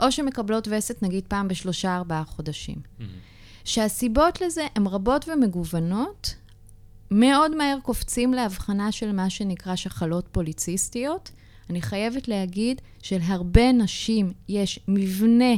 [0.00, 2.76] או שמקבלות וסת נגיד פעם בשלושה-ארבעה חודשים.
[2.76, 3.02] Mm-hmm.
[3.64, 6.34] שהסיבות לזה הן רבות ומגוונות,
[7.10, 11.30] מאוד מהר קופצים להבחנה של מה שנקרא שחלות פוליציסטיות.
[11.70, 15.54] אני חייבת להגיד שלהרבה נשים יש מבנה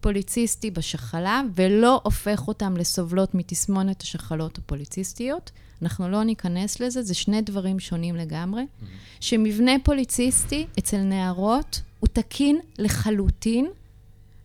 [0.00, 5.50] פוליציסטי בשחלה, ולא הופך אותם לסובלות מתסמונת השחלות הפוליציסטיות.
[5.82, 8.62] אנחנו לא ניכנס לזה, זה שני דברים שונים לגמרי.
[8.62, 8.84] Mm-hmm.
[9.20, 13.66] שמבנה פוליציסטי אצל נערות הוא תקין לחלוטין,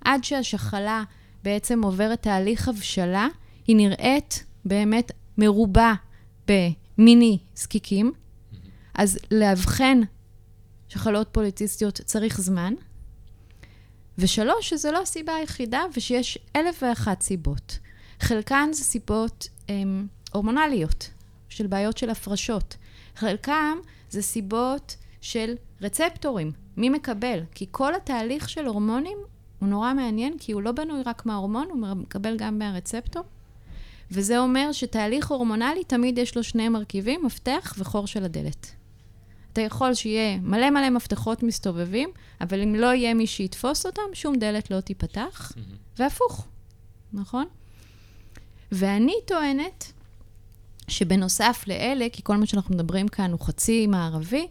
[0.06, 1.04] עד שהשחלה
[1.44, 3.28] בעצם עוברת תהליך הבשלה,
[3.68, 5.94] היא נראית באמת מרובה
[6.52, 8.12] במיני זקיקים.
[8.93, 10.02] אז לאבחן
[10.88, 12.74] שחלות פוליציסטיות צריך זמן.
[14.18, 17.80] ושלוש, שזו לא הסיבה היחידה ושיש אלף ואחת סיבות.
[18.20, 21.10] חלקן זה סיבות הם, הורמונליות,
[21.49, 22.78] של בעיות של הפרשות.
[23.16, 23.78] חלקם
[24.10, 27.39] זה סיבות של רצפטורים, מי מקבל?
[27.52, 29.18] כי כל התהליך של הורמונים
[29.60, 33.24] הוא נורא מעניין, כי הוא לא בנוי רק מההורמון, הוא מקבל גם מהרצפטור.
[34.12, 38.72] וזה אומר שתהליך הורמונלי תמיד יש לו שני מרכיבים, מפתח וחור של הדלת.
[39.53, 42.09] אתה יכול שיהיה מלא מלא מפתחות מסתובבים,
[42.41, 45.51] אבל אם לא יהיה מי שיתפוס אותם, שום דלת לא תיפתח.
[45.97, 46.47] והפוך,
[47.14, 47.45] נכון?
[48.72, 49.91] ואני טוענת
[50.88, 54.47] שבנוסף לאלה, כי כל מה שאנחנו מדברים כאן הוא חצי מערבי,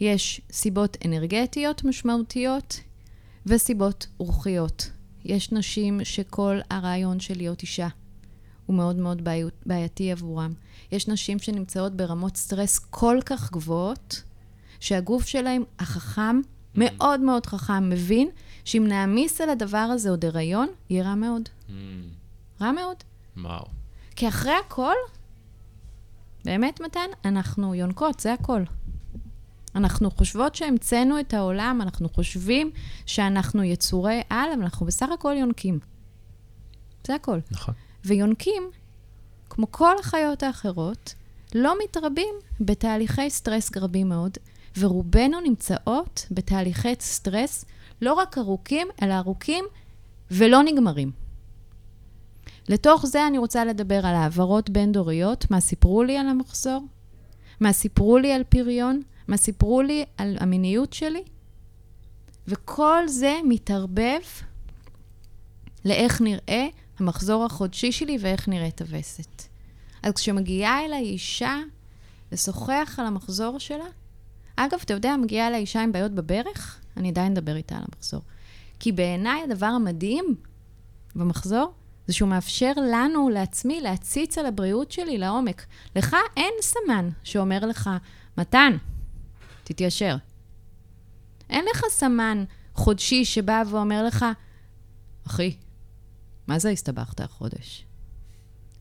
[0.00, 2.80] יש סיבות אנרגטיות משמעותיות
[3.46, 4.90] וסיבות רוחיות.
[5.24, 7.88] יש נשים שכל הרעיון של להיות אישה
[8.70, 9.28] הוא מאוד מאוד
[9.66, 10.52] בעייתי עבורם.
[10.92, 14.22] יש נשים שנמצאות ברמות סטרס כל כך גבוהות,
[14.80, 16.78] שהגוף שלהם, החכם, mm-hmm.
[16.78, 18.28] מאוד מאוד חכם, מבין
[18.64, 21.48] שאם נעמיס על הדבר הזה עוד הריון, יהיה רע מאוד.
[21.68, 21.72] Mm.
[22.60, 22.96] רע מאוד.
[23.36, 23.64] וואו.
[24.16, 24.94] כי אחרי הכל,
[26.44, 28.62] באמת, מתן, אנחנו יונקות, זה הכל.
[29.74, 32.70] אנחנו חושבות שהמצאנו את העולם, אנחנו חושבים
[33.06, 35.78] שאנחנו יצורי על, אבל אנחנו בסך הכל יונקים.
[37.06, 37.38] זה הכל.
[37.50, 37.74] נכון.
[38.04, 38.70] ויונקים,
[39.50, 41.14] כמו כל החיות האחרות,
[41.54, 44.38] לא מתרבים בתהליכי סטרס רבים מאוד,
[44.78, 47.64] ורובנו נמצאות בתהליכי סטרס
[48.02, 49.64] לא רק ארוכים, אלא ארוכים
[50.30, 51.10] ולא נגמרים.
[52.68, 56.84] לתוך זה אני רוצה לדבר על העברות בין-דוריות, מה סיפרו לי על המחזור,
[57.60, 61.22] מה סיפרו לי על פריון, מה סיפרו לי על המיניות שלי,
[62.48, 64.20] וכל זה מתערבב
[65.84, 66.66] לאיך נראה
[67.00, 69.42] המחזור החודשי שלי ואיך נראית הווסת.
[70.02, 71.56] אז כשמגיעה אליי אישה
[72.32, 73.84] לשוחח על המחזור שלה,
[74.56, 78.20] אגב, אתה יודע, מגיעה אליי אישה עם בעיות בברך, אני עדיין אדבר איתה על המחזור.
[78.80, 80.34] כי בעיניי הדבר המדהים
[81.14, 81.72] במחזור,
[82.06, 85.66] זה שהוא מאפשר לנו, לעצמי, להציץ על הבריאות שלי לעומק.
[85.96, 87.90] לך אין סמן שאומר לך,
[88.38, 88.76] מתן,
[89.64, 90.16] תתיישר.
[91.50, 92.44] אין לך סמן
[92.74, 94.26] חודשי שבא ואומר לך,
[95.26, 95.56] אחי,
[96.46, 97.84] מה זה הסתבכת החודש?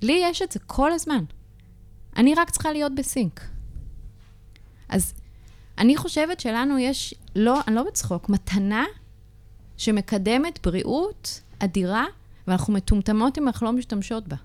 [0.02, 1.24] לי יש את זה כל הזמן.
[2.18, 3.42] אני רק צריכה להיות בסינק.
[4.90, 5.14] אז
[5.78, 8.86] אני חושבת שלנו יש, לא, אני לא בצחוק, מתנה
[9.78, 12.06] שמקדמת בריאות אדירה,
[12.48, 14.36] ואנחנו מטומטמות אם אנחנו לא משתמשות בה.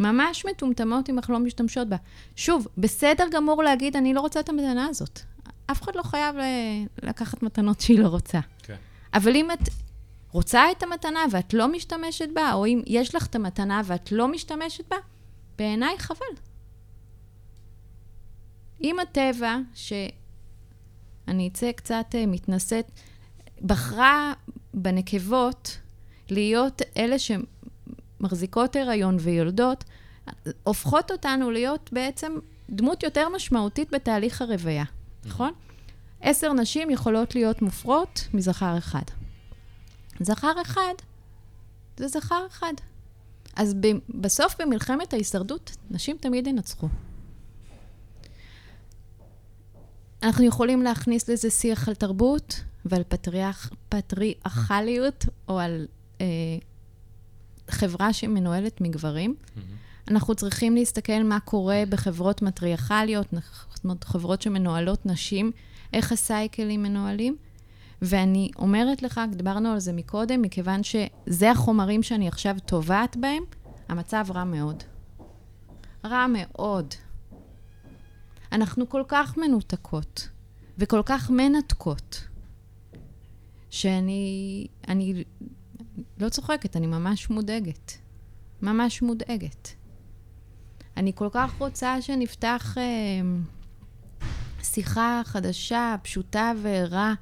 [0.00, 1.96] ממש מטומטמות אם אנחנו לא משתמשות בה.
[2.36, 5.20] שוב, בסדר גמור להגיד, אני לא רוצה את המתנה הזאת.
[5.66, 6.36] אף אחד לא חייב
[7.02, 8.40] לקחת מתנות שהיא לא רוצה.
[8.62, 8.76] כן.
[9.14, 9.68] אבל אם את
[10.32, 14.28] רוצה את המתנה ואת לא משתמשת בה, או אם יש לך את המתנה ואת לא
[14.28, 14.96] משתמשת בה,
[15.58, 16.26] בעיניי חבל.
[18.82, 22.90] אם הטבע, שאני אצא קצת אה, מתנשאת,
[23.62, 24.32] בחרה
[24.74, 25.78] בנקבות
[26.30, 29.84] להיות אלה שמחזיקות הריון ויולדות,
[30.62, 32.36] הופכות אותנו להיות בעצם
[32.70, 34.84] דמות יותר משמעותית בתהליך הרוויה,
[35.24, 35.52] נכון?
[36.20, 39.21] עשר נשים יכולות להיות מופרות מזכר אחד.
[40.20, 40.94] זכר אחד
[41.96, 42.72] זה זכר אחד.
[43.56, 46.88] אז ב- בסוף במלחמת ההישרדות, נשים תמיד ינצחו.
[50.22, 55.86] אנחנו יכולים להכניס לזה שיח על תרבות ועל פטריאח, פטריארכליות, או על
[56.20, 56.26] אה,
[57.70, 59.34] חברה שמנוהלת מגברים.
[60.08, 63.26] אנחנו צריכים להסתכל מה קורה בחברות מטריארכליות,
[64.04, 65.52] חברות שמנוהלות נשים,
[65.92, 67.36] איך הסייקלים מנוהלים.
[68.02, 73.42] ואני אומרת לך, דיברנו על זה מקודם, מכיוון שזה החומרים שאני עכשיו טובעת בהם,
[73.88, 74.82] המצב רע מאוד.
[76.04, 76.94] רע מאוד.
[78.52, 80.28] אנחנו כל כך מנותקות
[80.78, 82.28] וכל כך מנתקות,
[83.70, 85.24] שאני אני
[86.18, 87.92] לא צוחקת, אני ממש מודאגת.
[88.62, 89.68] ממש מודאגת.
[90.96, 92.82] אני כל כך רוצה שנפתח אה,
[94.62, 97.14] שיחה חדשה, פשוטה וערה,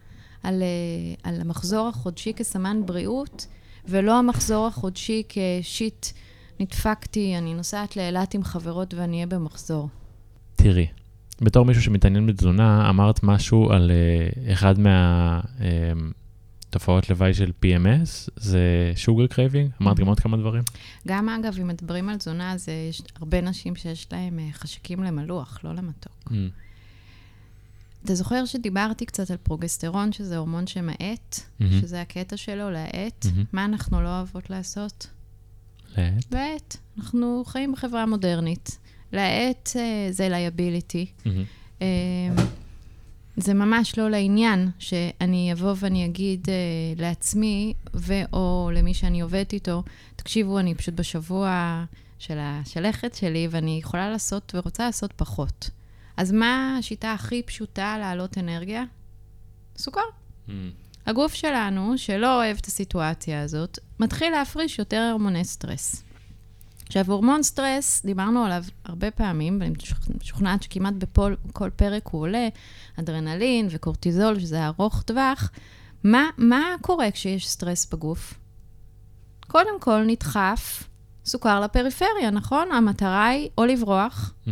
[0.43, 3.47] על, אה, על המחזור החודשי כסמן בריאות,
[3.89, 6.07] ולא המחזור החודשי כשיט,
[6.61, 9.89] נדפקתי, אני נוסעת לאילת עם חברות ואני אהיה במחזור.
[10.57, 10.87] תראי,
[11.41, 14.75] בתור מישהו שמתעניין בתזונה, אמרת משהו על uh, אחד
[16.69, 20.63] מהתופעות אה, uh, לוואי של PMS, זה sugar craving, אמרת גם עוד כמה דברים.
[21.09, 25.59] גם אגב, אם מדברים על תזונה, אז יש הרבה נשים שיש להן uh, חשקים למלוח,
[25.65, 26.13] לא למתוק.
[26.27, 26.33] Mm.
[28.05, 31.65] אתה זוכר שדיברתי קצת על פרוגסטרון, שזה הורמון שמאט, mm-hmm.
[31.81, 33.25] שזה הקטע שלו, להאט?
[33.25, 33.47] Mm-hmm.
[33.53, 35.07] מה אנחנו לא אוהבות לעשות?
[35.97, 36.33] להאט?
[36.33, 36.77] להאט.
[36.99, 38.79] אנחנו חיים בחברה מודרנית.
[39.13, 41.07] להאט uh, זה liability.
[41.25, 41.29] Mm-hmm.
[41.79, 41.83] Uh,
[43.37, 49.83] זה ממש לא לעניין שאני אבוא ואני אגיד uh, לעצמי, ו/או למי שאני עובדת איתו,
[50.17, 51.85] תקשיבו, אני פשוט בשבוע
[52.19, 55.71] של השלכת שלי, ואני יכולה לעשות ורוצה לעשות פחות.
[56.21, 58.85] אז מה השיטה הכי פשוטה להעלות אנרגיה?
[59.77, 60.01] סוכר.
[60.49, 60.51] Mm.
[61.07, 66.03] הגוף שלנו, שלא אוהב את הסיטואציה הזאת, מתחיל להפריש יותר הורמוני סטרס.
[66.87, 69.75] עכשיו, הורמון סטרס, דיברנו עליו הרבה פעמים, ואני
[70.21, 72.49] משוכנעת שכמעט בכל פרק הוא עולה,
[73.01, 75.51] אדרנלין וקורטיזול, שזה ארוך טווח.
[76.05, 78.35] מה, מה קורה כשיש סטרס בגוף?
[79.47, 80.89] קודם כל, נדחף
[81.25, 82.73] סוכר לפריפריה, נכון?
[82.73, 84.51] המטרה היא או לברוח, mm-hmm.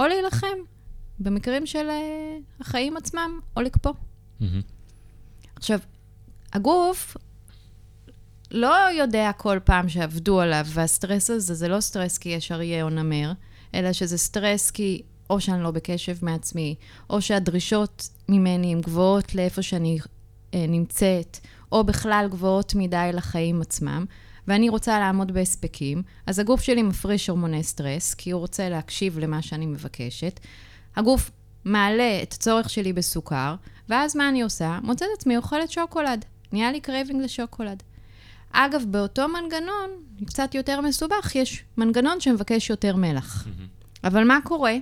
[0.00, 0.73] או להילחם.
[1.18, 3.92] במקרים של uh, החיים עצמם, או לקפוא.
[4.40, 4.44] Mm-hmm.
[5.56, 5.78] עכשיו,
[6.52, 7.16] הגוף
[8.50, 12.90] לא יודע כל פעם שעבדו עליו, והסטרס הזה זה לא סטרס כי יש אריה או
[12.90, 13.32] נמר,
[13.74, 16.74] אלא שזה סטרס כי או שאני לא בקשב מעצמי,
[17.10, 19.98] או שהדרישות ממני הן גבוהות לאיפה שאני
[20.54, 21.38] אה, נמצאת,
[21.72, 24.04] או בכלל גבוהות מדי לחיים עצמם,
[24.48, 29.42] ואני רוצה לעמוד בהספקים, אז הגוף שלי מפריש הורמוני סטרס, כי הוא רוצה להקשיב למה
[29.42, 30.40] שאני מבקשת,
[30.96, 31.30] הגוף
[31.64, 33.54] מעלה את הצורך שלי בסוכר,
[33.88, 34.78] ואז מה אני עושה?
[34.82, 36.24] מוצאת עצמי אוכלת שוקולד.
[36.52, 37.82] נהיה לי craving לשוקולד.
[38.52, 39.90] אגב, באותו מנגנון,
[40.26, 43.46] קצת יותר מסובך, יש מנגנון שמבקש יותר מלח.
[44.04, 44.74] אבל מה קורה?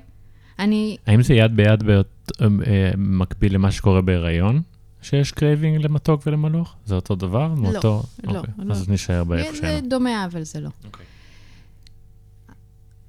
[0.59, 0.97] אני...
[1.07, 4.63] האם זה יד ביד באות, אה, מקביל למה שקורה בהיריון?
[5.03, 6.77] שיש craving למתוק ולמלוח?
[6.87, 7.49] זה אותו דבר?
[7.49, 8.03] לא, מאותו...
[8.25, 8.55] לא, אוקיי.
[8.59, 8.75] לא.
[8.75, 9.73] אז נשאר באיפה שלנו.
[9.73, 10.69] זה דומה, אבל זה לא.
[10.85, 11.07] אוקיי.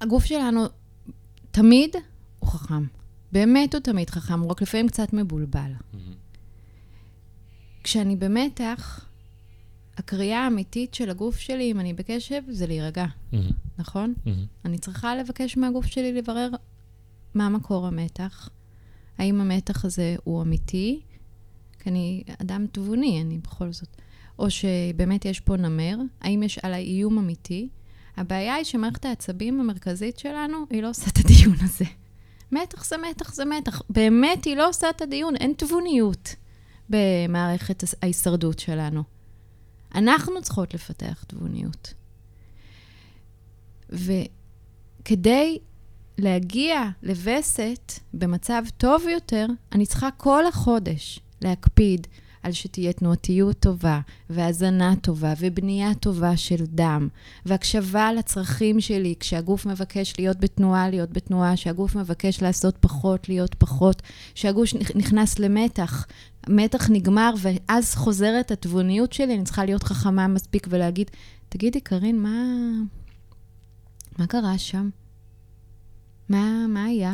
[0.02, 0.66] הגוף שלנו
[1.52, 1.96] תמיד
[2.44, 2.86] הוא חכם.
[3.32, 5.72] באמת הוא תמיד חכם, הוא רק לפעמים קצת מבולבל.
[5.72, 5.98] Mm-hmm.
[7.84, 9.06] כשאני במתח,
[9.98, 13.38] הקריאה האמיתית של הגוף שלי, אם אני בקשב, זה להירגע, mm-hmm.
[13.78, 14.14] נכון?
[14.18, 14.30] Mm-hmm.
[14.66, 16.50] אני צריכה לבקש מהגוף שלי לברר
[17.34, 18.50] מה מקור המתח,
[19.18, 21.02] האם המתח הזה הוא אמיתי,
[21.80, 23.90] כי אני אדם תבוני, אני בכל זאת,
[24.40, 27.70] או שבאמת יש פה נמר, האם יש עליי איום אמיתי.
[28.18, 31.86] הבעיה היא שמערכת העצבים המרכזית שלנו, היא לא עושה את הדיון הזה.
[32.54, 33.82] מתח זה מתח זה מתח.
[33.90, 36.36] באמת היא לא עושה את הדיון, אין תבוניות
[36.90, 39.04] במערכת ההישרדות שלנו.
[39.96, 41.94] אנחנו צריכות לפתח תבוניות.
[43.90, 45.60] וכדי
[46.18, 52.08] להגיע לווסת במצב טוב יותר, אני צריכה כל החודש להקפיד
[52.44, 57.08] על שתהיה תנועתיות טובה, והזנה טובה, ובנייה טובה של דם,
[57.46, 64.02] והקשבה לצרכים שלי, כשהגוף מבקש להיות בתנועה, להיות בתנועה, כשהגוף מבקש לעשות פחות, להיות פחות,
[64.34, 66.06] כשהגוף נכנס למתח,
[66.50, 71.12] מתח נגמר, ואז חוזרת התבוניות שלי, אני צריכה להיות חכמה מספיק ולהגיד,
[71.50, 72.36] תגידי, קארין, מה...
[74.18, 74.90] מה קרה שם?
[76.30, 77.14] מה, מה היה?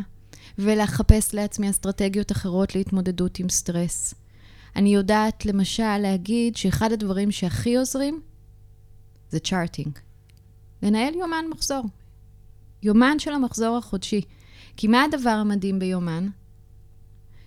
[0.60, 4.14] ולחפש לעצמי אסטרטגיות אחרות להתמודדות עם סטרס.
[4.76, 8.22] אני יודעת למשל להגיד שאחד הדברים שהכי עוזרים
[9.30, 10.00] זה צ'ארטינג.
[10.84, 11.84] לנהל יומן מחזור.
[12.84, 14.22] יומן של המחזור החודשי.
[14.78, 16.28] כי מה הדבר המדהים ביומן?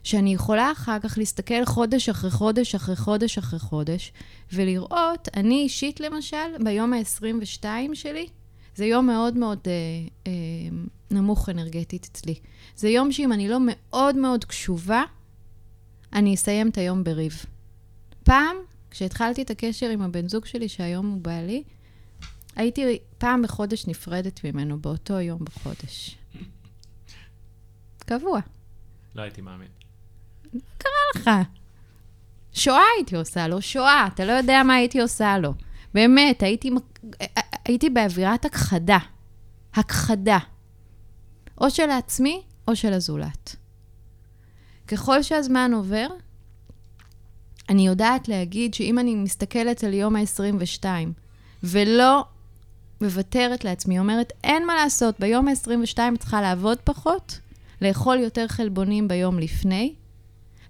[0.05, 4.13] שאני יכולה אחר כך להסתכל חודש אחרי חודש אחרי חודש אחרי חודש,
[4.53, 7.65] ולראות, אני אישית למשל, ביום ה-22
[7.95, 8.27] שלי,
[8.75, 9.73] זה יום מאוד מאוד אה,
[10.27, 10.33] אה,
[11.11, 12.35] נמוך אנרגטית אצלי.
[12.77, 15.03] זה יום שאם אני לא מאוד מאוד קשובה,
[16.13, 17.45] אני אסיים את היום בריב.
[18.25, 18.57] פעם,
[18.91, 21.63] כשהתחלתי את הקשר עם הבן זוג שלי, שהיום הוא בעלי,
[22.57, 26.17] הייתי פעם בחודש נפרדת ממנו, באותו יום בחודש.
[27.99, 28.41] קבוע.
[29.15, 29.69] לא הייתי מאמין.
[30.79, 31.31] קרה לך?
[32.53, 35.55] שואה הייתי עושה לו, שואה, אתה לא יודע מה הייתי עושה לו.
[35.95, 36.71] באמת, הייתי,
[37.65, 38.99] הייתי באווירת הכחדה.
[39.75, 40.39] הכחדה.
[41.61, 43.57] או של עצמי או של הזולת.
[44.93, 46.07] ככל שהזמן עובר,
[47.69, 50.85] אני יודעת להגיד שאם אני מסתכלת על יום ה-22
[51.63, 52.25] ולא
[53.01, 57.41] מוותרת לעצמי, אומרת, אין מה לעשות, ביום ה-22 צריכה לעבוד פחות,
[57.83, 59.95] לאכול יותר חלבונים ביום לפני,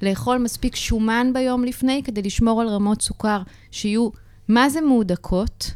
[0.03, 4.09] לאכול מספיק שומן ביום לפני כדי לשמור על רמות סוכר שיהיו
[4.49, 5.70] מה זה מהודקות,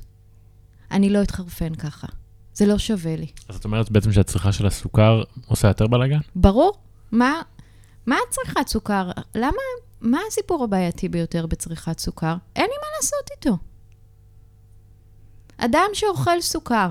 [0.91, 2.07] אני לא אתחרפן ככה.
[2.55, 3.27] זה לא שווה לי.
[3.49, 6.19] אז את אומרת בעצם שהצריכה של הסוכר עושה יותר בלאגן?
[6.37, 6.73] ברור.
[7.13, 7.43] מה,
[8.07, 9.11] מה צריכת סוכר?
[9.35, 9.63] למה,
[10.01, 12.35] מה הסיפור הבעייתי ביותר בצריכת סוכר?
[12.57, 13.57] אין לי מה לעשות איתו.
[15.59, 16.91] אדם שאוכל סוכר,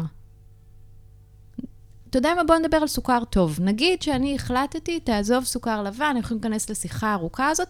[2.10, 2.44] אתה יודע מה?
[2.44, 3.58] בוא נדבר על סוכר טוב.
[3.62, 7.68] נגיד שאני החלטתי, תעזוב סוכר לבן, יכולים להיכנס לשיחה הארוכה הזאת.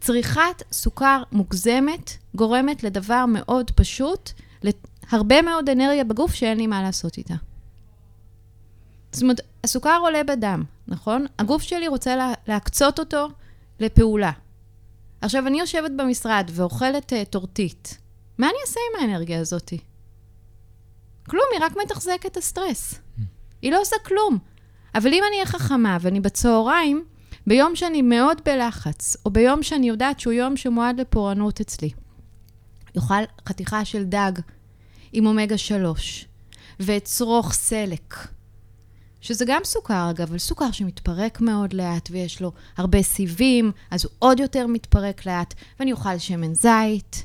[0.00, 4.30] צריכת סוכר מוגזמת גורמת לדבר מאוד פשוט,
[4.62, 7.34] להרבה מאוד אנרגיה בגוף שאין לי מה לעשות איתה.
[9.18, 11.26] זאת אומרת, הסוכר עולה בדם, נכון?
[11.38, 13.28] הגוף שלי רוצה לה, להקצות אותו
[13.80, 14.30] לפעולה.
[15.20, 17.98] עכשיו, אני יושבת במשרד ואוכלת uh, טורטית.
[18.38, 19.72] מה אני אעשה עם האנרגיה הזאת?
[21.28, 22.94] כלום, היא רק מתחזקת את הסטרס.
[23.62, 24.38] היא לא עושה כלום.
[24.94, 27.04] אבל אם אני אהיה חכמה ואני בצהריים,
[27.46, 31.90] ביום שאני מאוד בלחץ, או ביום שאני יודעת שהוא יום שמועד לפורענות אצלי,
[32.94, 34.32] יאכל חתיכה של דג
[35.12, 36.26] עם אומגה 3,
[36.80, 38.14] ואצרוך סלק,
[39.20, 44.12] שזה גם סוכר, אגב, אבל סוכר שמתפרק מאוד לאט ויש לו הרבה סיבים, אז הוא
[44.18, 47.24] עוד יותר מתפרק לאט, ואני אוכל שמן זית,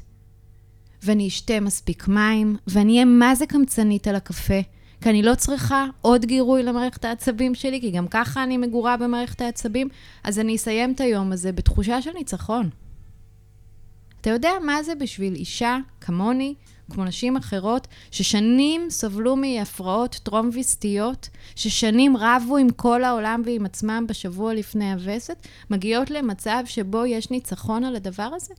[1.04, 4.62] ואני אשתה מספיק מים, ואני אהיה מה זה קמצנית על הקפה,
[5.02, 9.42] כי אני לא צריכה עוד גירוי למערכת העצבים שלי, כי גם ככה אני מגורה במערכת
[9.42, 9.90] העצבים,
[10.24, 12.70] אז אני אסיים את היום הזה בתחושה של ניצחון.
[14.22, 16.56] אתה יודע מה זה בשביל אישה כמוני,
[16.92, 24.54] כמו נשים אחרות, ששנים סבלו מהפרעות טרום-ויסטיות, ששנים רבו עם כל העולם ועם עצמם בשבוע
[24.54, 28.54] לפני הווסת, מגיעות למצב שבו יש ניצחון על הדבר הזה?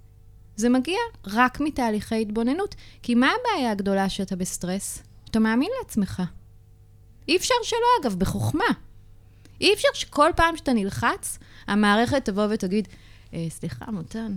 [0.57, 2.75] זה מגיע רק מתהליכי התבוננות.
[3.03, 5.03] כי מה הבעיה הגדולה שאתה בסטרס?
[5.31, 6.23] אתה מאמין לעצמך.
[7.29, 8.65] אי אפשר שלא, אגב, בחוכמה.
[9.61, 12.89] אי אפשר שכל פעם שאתה נלחץ, המערכת תבוא ותגיד,
[13.35, 14.37] אה, סליחה, מותן,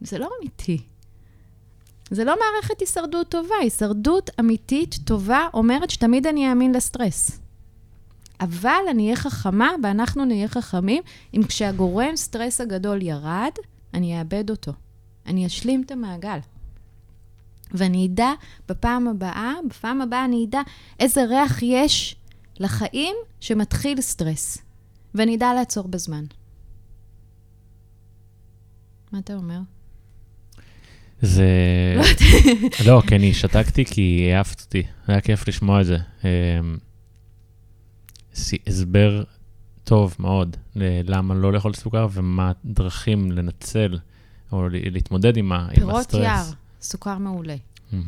[0.00, 0.82] זה לא אמיתי.
[2.10, 7.40] זה לא מערכת הישרדות טובה, הישרדות אמיתית טובה אומרת שתמיד אני אאמין לסטרס.
[8.40, 11.02] אבל אני אהיה חכמה ואנחנו נהיה חכמים
[11.34, 13.52] אם כשהגורם סטרס הגדול ירד,
[13.94, 14.72] אני אאבד אותו.
[15.26, 16.38] אני אשלים את המעגל.
[17.70, 18.30] ואני אדע
[18.68, 20.60] בפעם הבאה, בפעם הבאה אני אדע
[21.00, 22.16] איזה ריח יש
[22.60, 24.58] לחיים שמתחיל סטרס.
[25.14, 26.24] ואני אדע לעצור בזמן.
[29.12, 29.60] מה אתה אומר?
[31.22, 31.46] זה...
[32.86, 35.96] לא, כי אני שתקתי כי העפת אותי, היה כיף לשמוע את זה.
[36.24, 36.76] אמ,
[38.66, 39.22] הסבר
[39.84, 43.98] טוב מאוד ללמה לא לאכול סוכר ומה הדרכים לנצל
[44.52, 45.78] או להתמודד עם הסטרס.
[45.78, 46.44] פירות יער,
[46.80, 47.56] סוכר מעולה.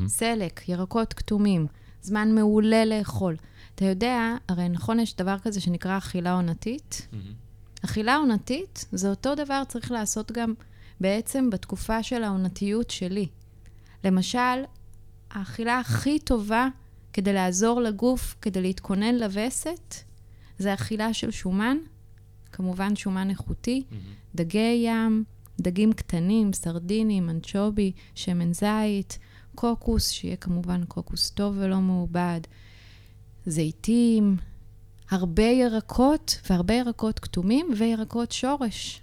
[0.07, 1.67] סלק, ירקות כתומים,
[2.03, 3.37] זמן מעולה לאכול.
[3.75, 7.09] אתה יודע, הרי נכון, יש דבר כזה שנקרא אכילה עונתית.
[7.85, 10.55] אכילה עונתית זה אותו דבר צריך לעשות גם
[11.03, 13.27] בעצם בתקופה של העונתיות שלי.
[14.05, 14.39] למשל,
[15.31, 16.69] האכילה הכי טובה
[17.13, 19.95] כדי לעזור לגוף, כדי להתכונן לווסת,
[20.59, 21.77] זה אכילה של שומן,
[22.53, 23.95] כמובן שומן איכותי, mm-hmm.
[24.35, 25.25] דגי ים,
[25.61, 29.19] דגים קטנים, סרדינים, אנצ'ובי, שמן זית,
[29.55, 32.41] קוקוס, שיהיה כמובן קוקוס טוב ולא מעובד,
[33.47, 34.37] זיתים,
[35.11, 39.03] הרבה ירקות, והרבה ירקות כתומים וירקות שורש.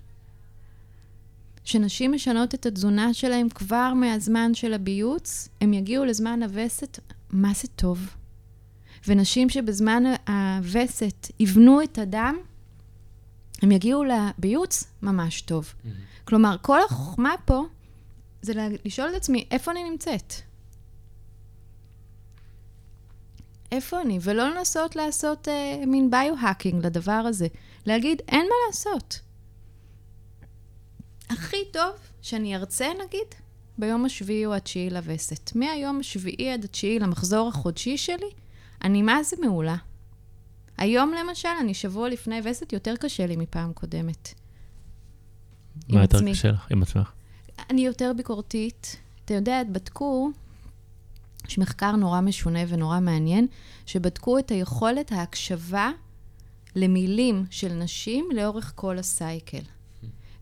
[1.70, 7.00] כשנשים משנות את התזונה שלהם כבר מהזמן של הביוץ, הם יגיעו לזמן הווסת,
[7.30, 8.16] מה זה טוב?
[9.08, 12.38] ונשים שבזמן הווסת יבנו את הדם,
[13.62, 15.66] הם יגיעו לביוץ ממש טוב.
[15.66, 15.88] Mm-hmm.
[16.26, 17.66] כלומר, כל החוכמה פה
[18.42, 18.54] זה
[18.86, 20.34] לשאול את עצמי, איפה אני נמצאת?
[23.72, 24.20] איפה אני?
[24.22, 27.48] ולא לנסות לעשות uh, מין ביו-האקינג לדבר הזה.
[27.86, 29.29] להגיד, אין מה לעשות.
[31.30, 33.28] הכי טוב שאני ארצה, נגיד,
[33.78, 35.52] ביום השביעי או התשיעי לווסת.
[35.56, 38.30] מהיום השביעי עד התשיעי למחזור החודשי שלי,
[38.84, 39.76] אני מה זה מעולה.
[40.78, 44.34] היום למשל, אני שבוע לפני וסת, יותר קשה לי מפעם קודמת.
[45.90, 46.32] מה יותר עצמי.
[46.32, 47.12] קשה לך עם עצמך?
[47.70, 48.96] אני יותר ביקורתית.
[49.26, 50.32] אתה יודע, בדקו,
[51.48, 53.48] יש מחקר נורא משונה ונורא מעניין,
[53.86, 55.92] שבדקו את היכולת ההקשבה
[56.76, 59.64] למילים של נשים לאורך כל הסייקל.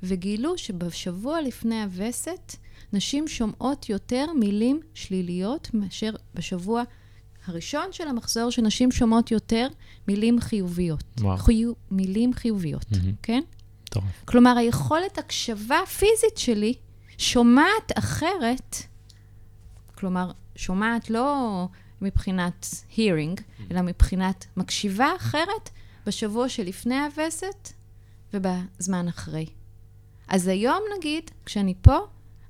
[0.04, 2.56] וגילו שבשבוע לפני הווסת,
[2.94, 6.84] נשים שומעות יותר מילים שליליות מאשר בשבוע
[7.48, 9.68] הראשון של המחזור, שנשים שומעות יותר
[10.08, 11.04] מילים חיוביות.
[11.20, 11.38] וואו.
[11.38, 13.16] חיו, מילים חיוביות, mm-hmm.
[13.24, 13.42] כן?
[13.90, 14.04] טוב.
[14.26, 16.74] כלומר, היכולת הקשבה פיזית שלי
[17.18, 18.76] שומעת אחרת,
[19.96, 21.68] כלומר, שומעת לא
[22.02, 23.42] מבחינת hearing.
[23.72, 25.70] אלא מבחינת מקשיבה אחרת
[26.06, 27.70] בשבוע שלפני הווסת
[28.34, 29.46] ובזמן אחרי.
[30.28, 31.98] אז היום, נגיד, כשאני פה,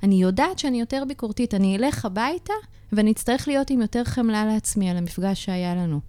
[0.03, 1.53] אני יודעת שאני יותר ביקורתית.
[1.53, 2.53] אני אלך הביתה
[2.91, 5.99] ואני אצטרך להיות עם יותר חמלה לעצמי על המפגש שהיה לנו.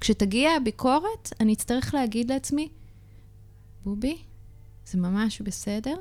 [0.00, 2.68] כשתגיע הביקורת, אני אצטרך להגיד לעצמי,
[3.84, 4.18] בובי,
[4.86, 5.96] זה ממש בסדר,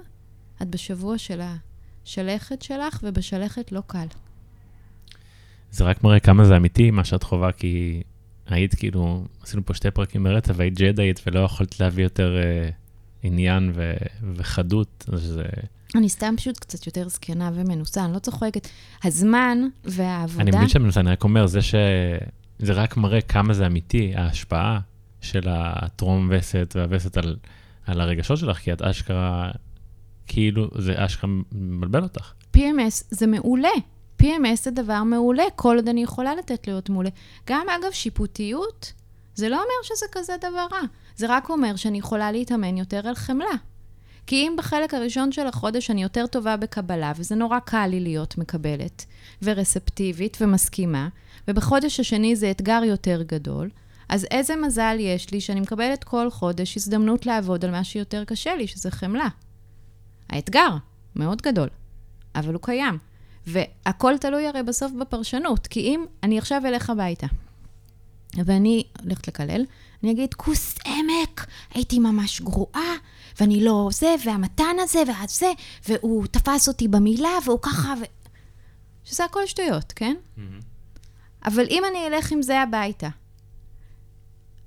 [0.62, 4.08] את בשבוע של השלכת שלך, ובשלכת לא קל.
[5.72, 8.04] זה רק מראה כמה זה אמיתי, מה שאת חווה, כי
[8.48, 12.70] היית כאילו, עשינו פה שתי פרקים ברצף, והיית ג'דאית ולא יכולת להביא יותר אה,
[13.24, 13.94] עניין ו-
[14.36, 15.44] וחדות, זה...
[15.96, 18.68] אני סתם פשוט קצת יותר זקנה ומנוסה, אני לא צוחקת.
[19.04, 20.42] הזמן והעבודה...
[20.42, 21.76] אני מבין שאני מנסה, אני רק אומר, זה ש...
[22.60, 24.80] זה רק מראה כמה זה אמיתי, ההשפעה
[25.22, 27.36] של הטרום וסת והווסת על,
[27.86, 29.52] על הרגשות שלך, כי את אשכרה,
[30.28, 32.34] כאילו, זה אשכרה מבלבל אותך.
[32.58, 33.70] PMS זה מעולה.
[34.22, 37.10] PMS זה דבר מעולה, כל עוד אני יכולה לתת להיות מעולה.
[37.48, 38.94] גם, אגב, שיפוטיות,
[39.36, 40.82] זה לא אומר שזה כזה דבר רע.
[41.22, 43.56] זה רק אומר שאני יכולה להתאמן יותר על חמלה.
[44.28, 48.38] כי אם בחלק הראשון של החודש אני יותר טובה בקבלה, וזה נורא קל לי להיות
[48.38, 49.06] מקבלת,
[49.42, 51.08] ורספטיבית ומסכימה,
[51.48, 53.70] ובחודש השני זה אתגר יותר גדול,
[54.10, 58.56] אז איזה מזל יש לי שאני מקבלת כל חודש הזדמנות לעבוד על מה שיותר קשה
[58.56, 59.28] לי, שזה חמלה.
[60.30, 60.70] האתגר
[61.16, 61.70] מאוד גדול,
[62.36, 62.98] אבל הוא קיים.
[63.48, 67.28] והכל תלוי הרי בסוף בפרשנות, כי אם אני עכשיו אלך הביתה,
[68.36, 69.66] ואני הולכת לקלל,
[70.04, 72.94] אני אגיד, כוס עמק, הייתי ממש גרועה,
[73.40, 75.52] ואני לא זה, והמתן הזה, והזה,
[75.88, 78.04] והוא תפס אותי במילה, והוא ככה, ו...
[79.04, 80.16] שזה הכל שטויות, כן?
[80.38, 80.42] Mm-hmm.
[81.46, 83.10] אבל אם אני אלך עם זה הביתה,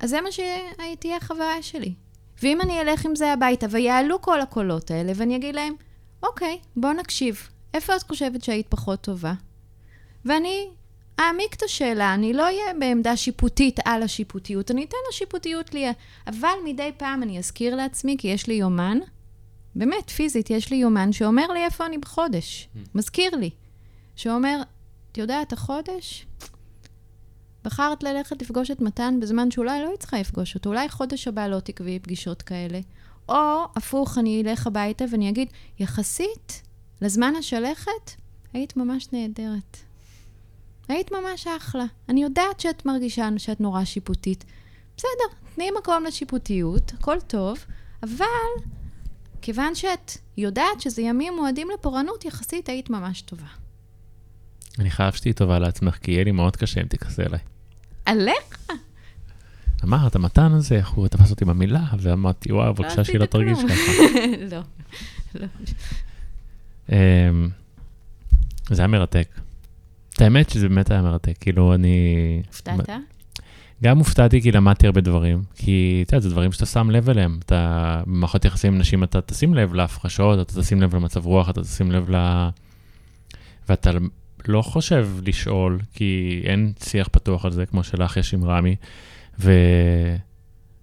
[0.01, 1.95] אז זה מה שתהיה החוויה שלי.
[2.43, 5.75] ואם אני אלך עם זה הביתה, ויעלו כל הקולות האלה, ואני אגיד להם,
[6.23, 7.49] אוקיי, בוא נקשיב.
[7.75, 9.33] איפה את חושבת שהיית פחות טובה?
[10.25, 10.69] ואני
[11.21, 15.87] אעמיק את השאלה, אני לא אהיה בעמדה שיפוטית על השיפוטיות, אני אתן לשיפוטיות לי...
[16.27, 18.99] אבל מדי פעם אני אזכיר לעצמי, כי יש לי יומן,
[19.75, 22.69] באמת, פיזית, יש לי יומן שאומר לי איפה אני בחודש.
[22.75, 22.79] Mm.
[22.95, 23.51] מזכיר לי.
[24.17, 24.63] שאומר,
[25.13, 26.27] את יודעת, החודש,
[27.65, 31.47] בחרת ללכת לפגוש את מתן בזמן שאולי לא היית צריכה לפגוש אותו, אולי חודש הבא
[31.47, 32.81] לא תקבעי פגישות כאלה.
[33.29, 35.49] או, הפוך, אני אלך הביתה ואני אגיד,
[35.79, 36.63] יחסית
[37.03, 38.11] לזמן השלכת,
[38.53, 39.77] היית ממש נהדרת.
[40.89, 41.85] היית ממש אחלה.
[42.09, 44.45] אני יודעת שאת מרגישה שאת נורא שיפוטית.
[44.97, 47.59] בסדר, תני מקום לשיפוטיות, הכל טוב,
[48.03, 48.27] אבל
[49.43, 53.47] כיוון שאת יודעת שזה ימים מועדים לפורענות, יחסית היית ממש טובה.
[54.79, 57.41] אני חייב שתהיי טובה לעצמך, כי יהיה לי מאוד קשה אם תכעסי עליי.
[58.07, 58.69] עליך?
[59.85, 63.59] אמרת, המתן הזה, איך הוא תפס אותי במילה, ואמרתי, וואו, לא בבקשה שהיא לא תרגיש
[63.69, 63.93] ככה.
[64.53, 64.61] לא,
[65.35, 65.47] לא.
[66.89, 67.49] אמ,
[68.71, 69.29] זה היה מרתק.
[70.25, 72.43] האמת שזה באמת היה מרתק, כאילו אני...
[72.47, 72.89] הופתעת?
[73.85, 77.39] גם הופתעתי כי למדתי הרבה דברים, כי אתה יודע, זה דברים שאתה שם לב אליהם.
[77.45, 81.63] אתה, במערכות יחסים עם נשים אתה תשים לב להפחשות, אתה תשים לב למצב רוח, אתה
[81.63, 82.49] תשים לב ל...
[83.69, 83.91] ואתה
[84.49, 88.77] לא חושב לשאול, כי אין שיח פתוח על זה, כמו שלך יש עם רמי,
[89.41, 89.53] ו...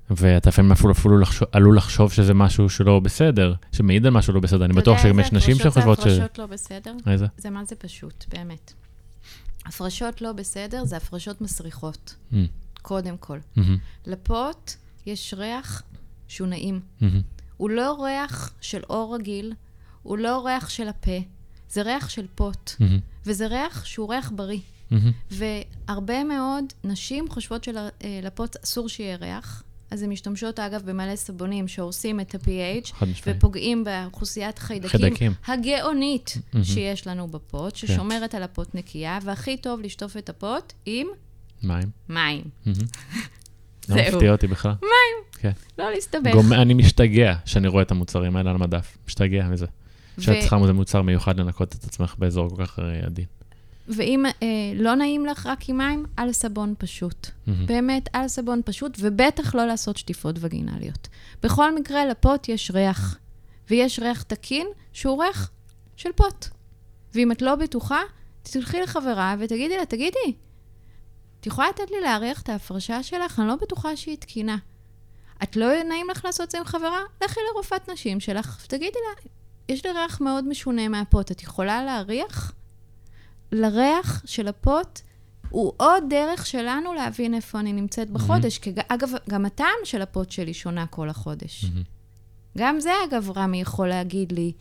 [0.10, 4.40] ואתה לפעמים אפילו, אפילו לחשוב, עלול לחשוב שזה משהו שלא בסדר, שמעיד על משהו לא
[4.40, 4.66] בסדר.
[4.66, 6.02] אני בטוח שגם יש נשים שחושבות ש...
[6.02, 6.94] אתה יודע איזה הפרשות לא בסדר?
[7.08, 7.26] איזה?
[7.38, 8.74] זה מה זה פשוט, באמת.
[9.76, 12.36] הפרשות לא בסדר זה הפרשות מסריחות, Mm,
[12.82, 13.40] קודם כל.
[13.56, 14.72] מהמם, לפוט
[15.06, 15.84] יש ריח
[16.28, 16.80] שהוא נעים.
[17.02, 17.22] מהמם,
[17.58, 19.54] הוא לא ריח של אור רגיל,
[20.04, 21.18] הוא לא ריח של הפה,
[21.70, 24.60] זה ריח של פוט, מהמם, וזה ריח שהוא ריח בריא.
[24.92, 25.12] מהמם.
[25.32, 32.20] והרבה מאוד נשים חושבות שלפוט אסור שיהיה ריח, אז הן משתמשות אגב במלא סבונים שהורסים
[32.20, 32.94] את ה-pH.
[33.38, 34.90] ופוגעים באוכלוסיית חיידקים.
[35.48, 36.38] הגאונית.
[36.64, 41.08] שיש לנו בפוט, ששומרת על הפוט נקייה, והכי טוב לשטוף את הפוט עם
[41.64, 41.90] מים.
[42.10, 42.44] מים.
[42.66, 42.78] מהמם.
[43.90, 43.96] לא.
[43.96, 44.74] מפתיע אותי בכלל.
[45.40, 45.52] כן.
[45.78, 46.34] לא להסתבך.
[46.34, 48.98] גומ- אני משתגע שאני רואה את המוצרים האלה על המדף.
[49.08, 49.66] משתגע מזה.
[50.20, 53.26] שאת צריכה מוצר מיוחד לנקות את עצמך באזור כל כך אה, עדין.
[53.88, 54.32] ואם אה,
[54.76, 57.28] לא נעים לך רק עם מים, על סבון פשוט.
[57.48, 57.66] מהמם.
[57.66, 61.08] באמת, על סבון פשוט, ובטח לא לעשות שטיפות וגינליות.
[61.44, 63.18] בכל מקרה, לפוט יש ריח,
[63.70, 65.52] ויש ריח תקין שהוא ריח
[65.96, 66.46] של פוט.
[67.14, 68.00] ואם את לא בטוחה,
[68.44, 70.34] תלכי לחברה ותגידי לה, תגידי,
[71.40, 73.40] את יכולה לתת לי להריח את ההפרשה שלך?
[73.40, 74.58] אני לא בטוחה שהיא תקינה.
[75.44, 77.00] את לא נעים לך לעשות את זה עם חברה?
[77.24, 79.30] לכי לרופאת נשים שלך ותגידי לה,
[79.70, 82.54] יש לי ריח מאוד משונה מהפוט, את יכולה להריח?
[83.52, 85.00] לריח של הפוט
[85.50, 88.58] הוא עוד דרך שלנו להבין איפה אני נמצאת בחודש.
[88.58, 91.66] כי, אגב, גם הטעם של הפוט שלי שונה כל החודש.
[91.66, 91.84] מהמם.
[92.58, 94.52] גם זה, אגב, רמי יכול להגיד לי,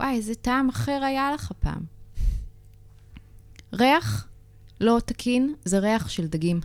[0.00, 1.82] וואי, איזה טעם אחר היה לך פעם.
[3.72, 4.28] ריח
[4.80, 6.60] לא תקין זה ריח של דגים.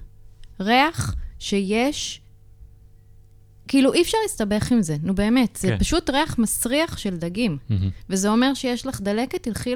[0.59, 2.21] ריח שיש...
[3.67, 5.55] כאילו, אי אפשר להסתבך עם זה, נו באמת.
[5.61, 5.79] זה כן.
[5.79, 7.57] פשוט ריח מסריח של דגים.
[7.69, 7.89] מהמם.
[8.09, 9.75] וזה אומר שיש לך דלקת, תלכי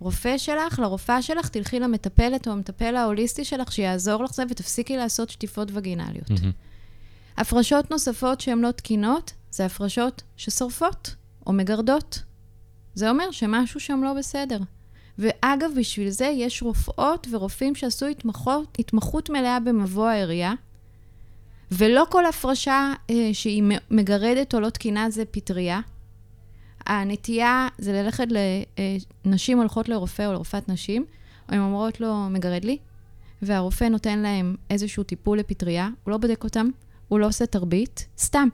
[0.00, 5.30] לרופא שלך, לרופאה שלך, תלכי למטפלת או המטפל ההוליסטי שלך, שיעזור לך זה, ותפסיקי לעשות
[5.30, 6.30] שטיפות וגינליות.
[6.30, 6.52] מהמם.
[7.36, 11.14] הפרשות נוספות שהן לא תקינות, זה הפרשות ששורפות
[11.46, 12.22] או מגרדות.
[12.94, 14.58] זה אומר שמשהו שם לא בסדר.
[15.18, 20.52] ואגב, בשביל זה יש רופאות ורופאים שעשו התמחות, התמחות מלאה במבוא העירייה,
[21.72, 25.80] ולא כל הפרשה אה, שהיא מגרדת או לא תקינה זה פטריה.
[26.90, 28.26] הנטייה זה ללכת
[29.24, 31.04] לנשים הולכות לרופא או לרופאת נשים,
[31.48, 32.78] הן אומרות לו, מגרד לי,
[33.42, 36.68] והרופא נותן להם איזשהו טיפול לפטריה, הוא לא בודק אותם,
[37.08, 38.48] הוא לא עושה תרבית, סתם.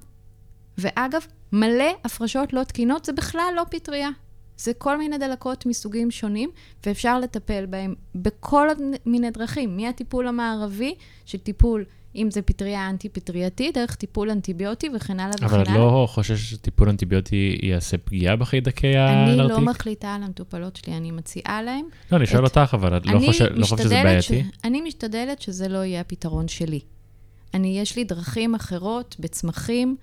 [0.78, 4.09] ואגב, מלא הפרשות לא תקינות זה בכלל לא פטריה.
[4.57, 6.51] זה כל מיני דלקות מסוגים שונים,
[6.87, 8.68] ואפשר לטפל בהם בכל
[9.07, 11.84] מיני דרכים, מהטיפול המערבי, של טיפול,
[12.17, 15.73] אם זה פטריה אנטי-פטרייתית, דרך טיפול אנטיביוטי וכן הלאה וכן אבל הלאה.
[15.73, 19.57] את לא חוששת שטיפול אנטיביוטי יעשה פגיעה בחיידקי אני הנרתיק?
[19.57, 21.85] לא מחליטה על המטופלות שלי, אני מציעה להם.
[22.12, 24.45] לא, אני שואל אותך, אבל את לא אני לא חושבת שזה בעייתי?
[24.64, 26.81] אני משתדלת שזה לא יהיה הפתרון שלי.
[27.55, 29.97] אני, יש לי דרכים אחרות בצמחים.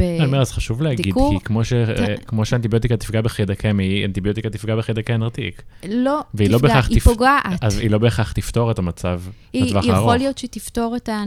[0.00, 1.04] אני אומר, אז חשוב להגיד.
[1.04, 1.10] כי
[1.44, 5.62] כמו ש- אה, כמו שאנטיביוטיקה תפגע בחיידקי מעי, אנטיביוטיקה תפגע בחיידקי הנרתיק.
[5.88, 7.44] לא לא תפגע, בהכרח היא תפ- פוגעת.
[7.64, 9.20] אז היא לא בהכרח תפתור את המצב
[9.54, 10.12] לטווח יכול הארוך.
[10.12, 11.22] להיות שתפתור את, ה,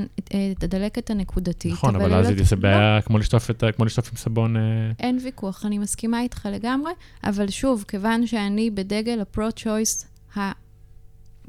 [0.57, 1.71] את הדלקת הנקודתית.
[1.71, 4.57] נכון, אבל אז לא תעשה תפ- בעיה כמו לשטוף את ה- כמו לשטוף עם סבון...
[4.57, 4.61] אה,
[4.99, 6.91] אין ויכוח, אני מסכימה איתך לגמרי,
[7.23, 10.05] אבל שוב, כיוון שאני בדגל הפרו-צ'וייס,
[10.37, 10.51] ה...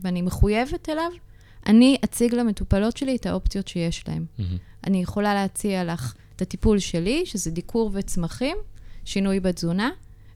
[0.03, 1.11] ואני מחויבת אליו,
[1.67, 4.25] אני אציג למטופלות שלי את האופציות שיש להן.
[4.39, 4.57] מהמם.
[4.87, 8.57] אני יכולה להציע לך את הטיפול שלי, שזה דיקור וצמחים,
[9.05, 9.91] שינוי בתזונה,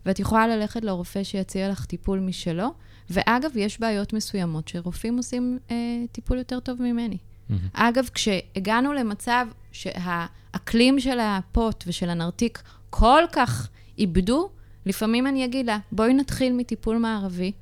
[0.07, 2.69] ואת יכולה ללכת לרופא שיציע לך טיפול משלו.
[3.11, 5.77] ואגב, יש בעיות מסוימות שרופאים עושים אה,
[6.13, 7.17] טיפול יותר טוב ממני.
[7.49, 7.69] מהמם.
[7.73, 14.51] אגב, כשהגענו למצב שהאקלים של הפוט ושל הנרתיק כל כך איבדו,
[14.87, 17.53] לפעמים אני אגיד לה, בואי נתחיל מטיפול מערבי,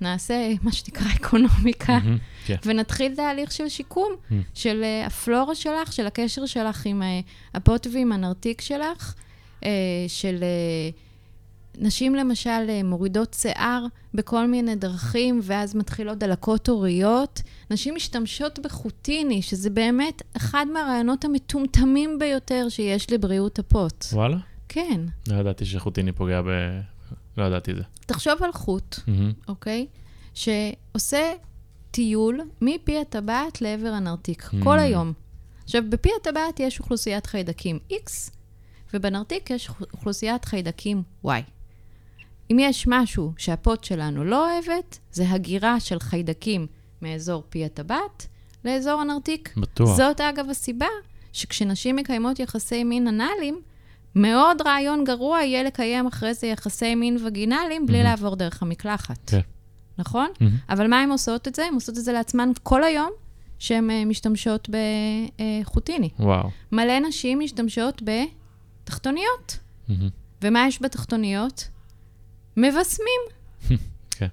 [0.00, 1.98] נעשה מה שנקרא אקונומיקה.
[2.46, 2.56] כן.
[2.64, 4.34] ונתחיל תהליך של שיקום, Mm.
[4.54, 7.20] של אה, הפלורה שלך, של הקשר שלך עם אה,
[7.54, 9.14] הפוט ועם הנרתיק שלך,
[9.64, 9.70] אה,
[10.08, 10.90] של אה,
[11.78, 17.42] נשים למשל אה, מורידות שיער בכל מיני דרכים, ואז מתחילות דלקות הוריות.
[17.70, 24.04] נשים משתמשות בחוטיני, שזה באמת אחד מהרעיונות המטומטמים ביותר שיש לבריאות הפוט.
[24.12, 24.36] וואלה?
[24.68, 25.00] כן.
[25.28, 26.46] לא ידעתי שחוטיני פוגע ב...
[27.36, 27.82] לא ידעתי את זה.
[28.06, 28.96] תחשוב על חוט.
[29.48, 29.86] אוקיי?
[30.34, 31.32] שעושה
[31.90, 34.50] טיול מפי הטבעת לעבר הנרתיק.
[34.62, 35.12] כל היום.
[35.64, 38.30] עכשיו, בפי הטבעת יש אוכלוסיית חיידקים X,
[38.94, 41.28] ובנרתיק יש אוכלוסיית חיידקים Y.
[42.50, 46.66] אם יש משהו שהפוט שלנו לא אוהבת, זה הגירה של חיידקים
[47.02, 48.26] מאזור פי הטבעת
[48.64, 49.54] לאזור הנרתיק.
[49.56, 49.96] בטוח.
[49.96, 50.86] זאת אגב הסיבה
[51.32, 53.60] שכשנשים מקיימות יחסי מין אנאליים,
[54.16, 58.10] מאוד רעיון גרוע יהיה לקיים אחרי זה יחסי מין וגינליים בלי מהמם.
[58.10, 59.18] לעבור דרך המקלחת.
[59.30, 59.40] כן.
[59.98, 60.28] נכון?
[60.40, 60.56] מהמם.
[60.70, 61.64] אבל מה הן עושות את זה?
[61.64, 63.10] הן עושות את זה לעצמן כל היום,
[63.58, 66.08] שהן אה, משתמשות בחוטיני.
[66.18, 66.50] וואו.
[66.72, 68.02] מלא נשים משתמשות
[68.84, 69.58] בתחתוניות.
[69.88, 70.08] מהמם.
[70.42, 71.68] ומה יש בתחתוניות?
[72.56, 73.20] מבשמים.
[74.16, 74.28] כן.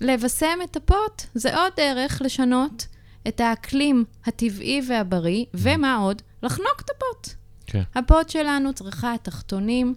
[0.00, 2.86] לבשם את הפוט זה עוד דרך לשנות
[3.28, 6.22] את האקלים הטבעי והבריא, ומה עוד?
[6.42, 7.41] לחנוק את הפוט.
[7.72, 7.82] כן.
[7.94, 9.94] הפוט שלנו צריכה תחתונים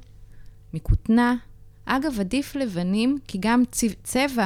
[0.74, 1.36] מכותנה.
[1.86, 4.46] אגב, עדיף לבנים, כי גם צבע, צבע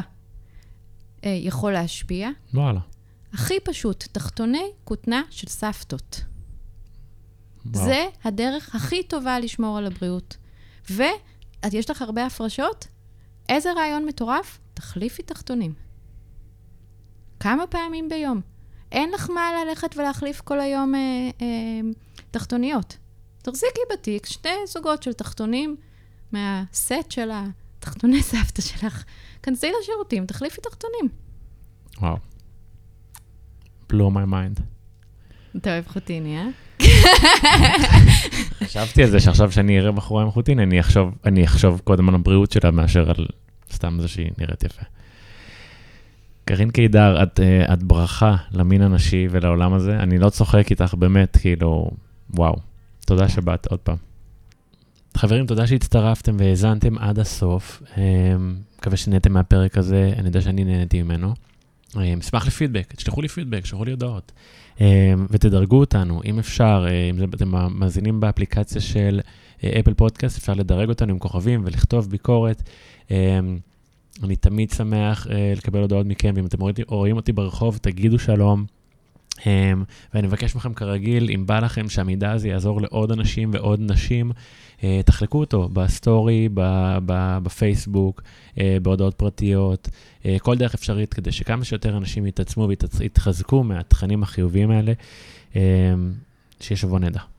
[1.25, 2.29] אה, יכול להשפיע.
[2.53, 2.79] וואלה.
[3.33, 6.21] הכי פשוט, תחתוני כותנה של סבתות.
[7.65, 7.85] וואו.
[7.85, 10.37] זה הדרך הכי טובה לשמור על הבריאות.
[10.89, 12.87] ואת, יש לך הרבה הפרשות?
[13.49, 14.59] איזה רעיון מטורף?
[14.73, 15.73] תחליפי תחתונים.
[17.39, 18.41] כמה פעמים ביום.
[18.91, 20.99] אין לך מה ללכת ולהחליף כל היום אה,
[21.41, 21.81] אה,
[22.31, 22.97] תחתוניות.
[23.51, 25.75] תחזיקי בתיק שתי זוגות של תחתונים
[26.31, 29.03] מהסט של התחתוני סבתא שלך.
[29.43, 31.07] כנסי לשירותים, תחליפי תחתונים.
[32.01, 32.17] וואו.
[33.91, 34.61] blow my mind.
[35.57, 36.47] אתה אוהב חוטיני, אה?
[38.63, 42.15] חשבתי על זה שעכשיו שאני אראה בחורה עם חוטין, אני אחשוב, אני אחשוב קודם על
[42.15, 43.25] הבריאות שלה מאשר על
[43.71, 44.81] סתם זה שהיא נראית יפה.
[46.45, 49.95] קארין קידר, את, אה, את ברכה למין הנשי ולעולם הזה.
[49.99, 51.91] אני לא צוחק איתך, באמת, כאילו,
[52.29, 52.68] וואו.
[53.09, 53.95] תודה שבאת עוד פעם.
[55.17, 57.83] חברים, תודה שהצטרפתם והאזנתם עד הסוף.
[57.97, 58.35] אה,
[58.77, 61.33] מקווה שנהנתם מהפרק הזה, אני יודע שאני נהניתי ממנו.
[61.97, 64.31] אה, אשמח לפידבק, תשלחו לי פידבק, שלחו לי הודעות.
[64.81, 69.19] אה, ותדרגו אותנו, אם אפשר, אה, אם אתם מאזינים באפליקציה של
[69.63, 72.63] אה, אפל פודקאסט, אפשר לדרג אותנו עם כוכבים ולכתוב ביקורת.
[73.11, 73.39] אה,
[74.23, 76.57] אני תמיד שמח אה, לקבל הודעות מכם, ואם אתם
[76.87, 78.65] רואים אותי ברחוב, תגידו שלום.
[79.47, 79.73] אה,
[80.13, 84.31] ואני מבקש מכם כרגיל, אם בא לכם שהמידע הזה יעזור לעוד אנשים ועוד נשים,
[84.83, 88.21] אה, תחלקו אותו בסטורי, ב- ב- בפייסבוק,
[88.59, 89.89] אה, בהודעות פרטיות,
[90.25, 92.67] אה, כל דרך אפשרית, כדי שכמה שיותר אנשים יתעצמו
[92.99, 94.93] ויתחזקו מהתכנים החיוביים האלה.
[95.55, 95.61] אה,
[96.59, 97.38] שיהיה שבוע נהדר.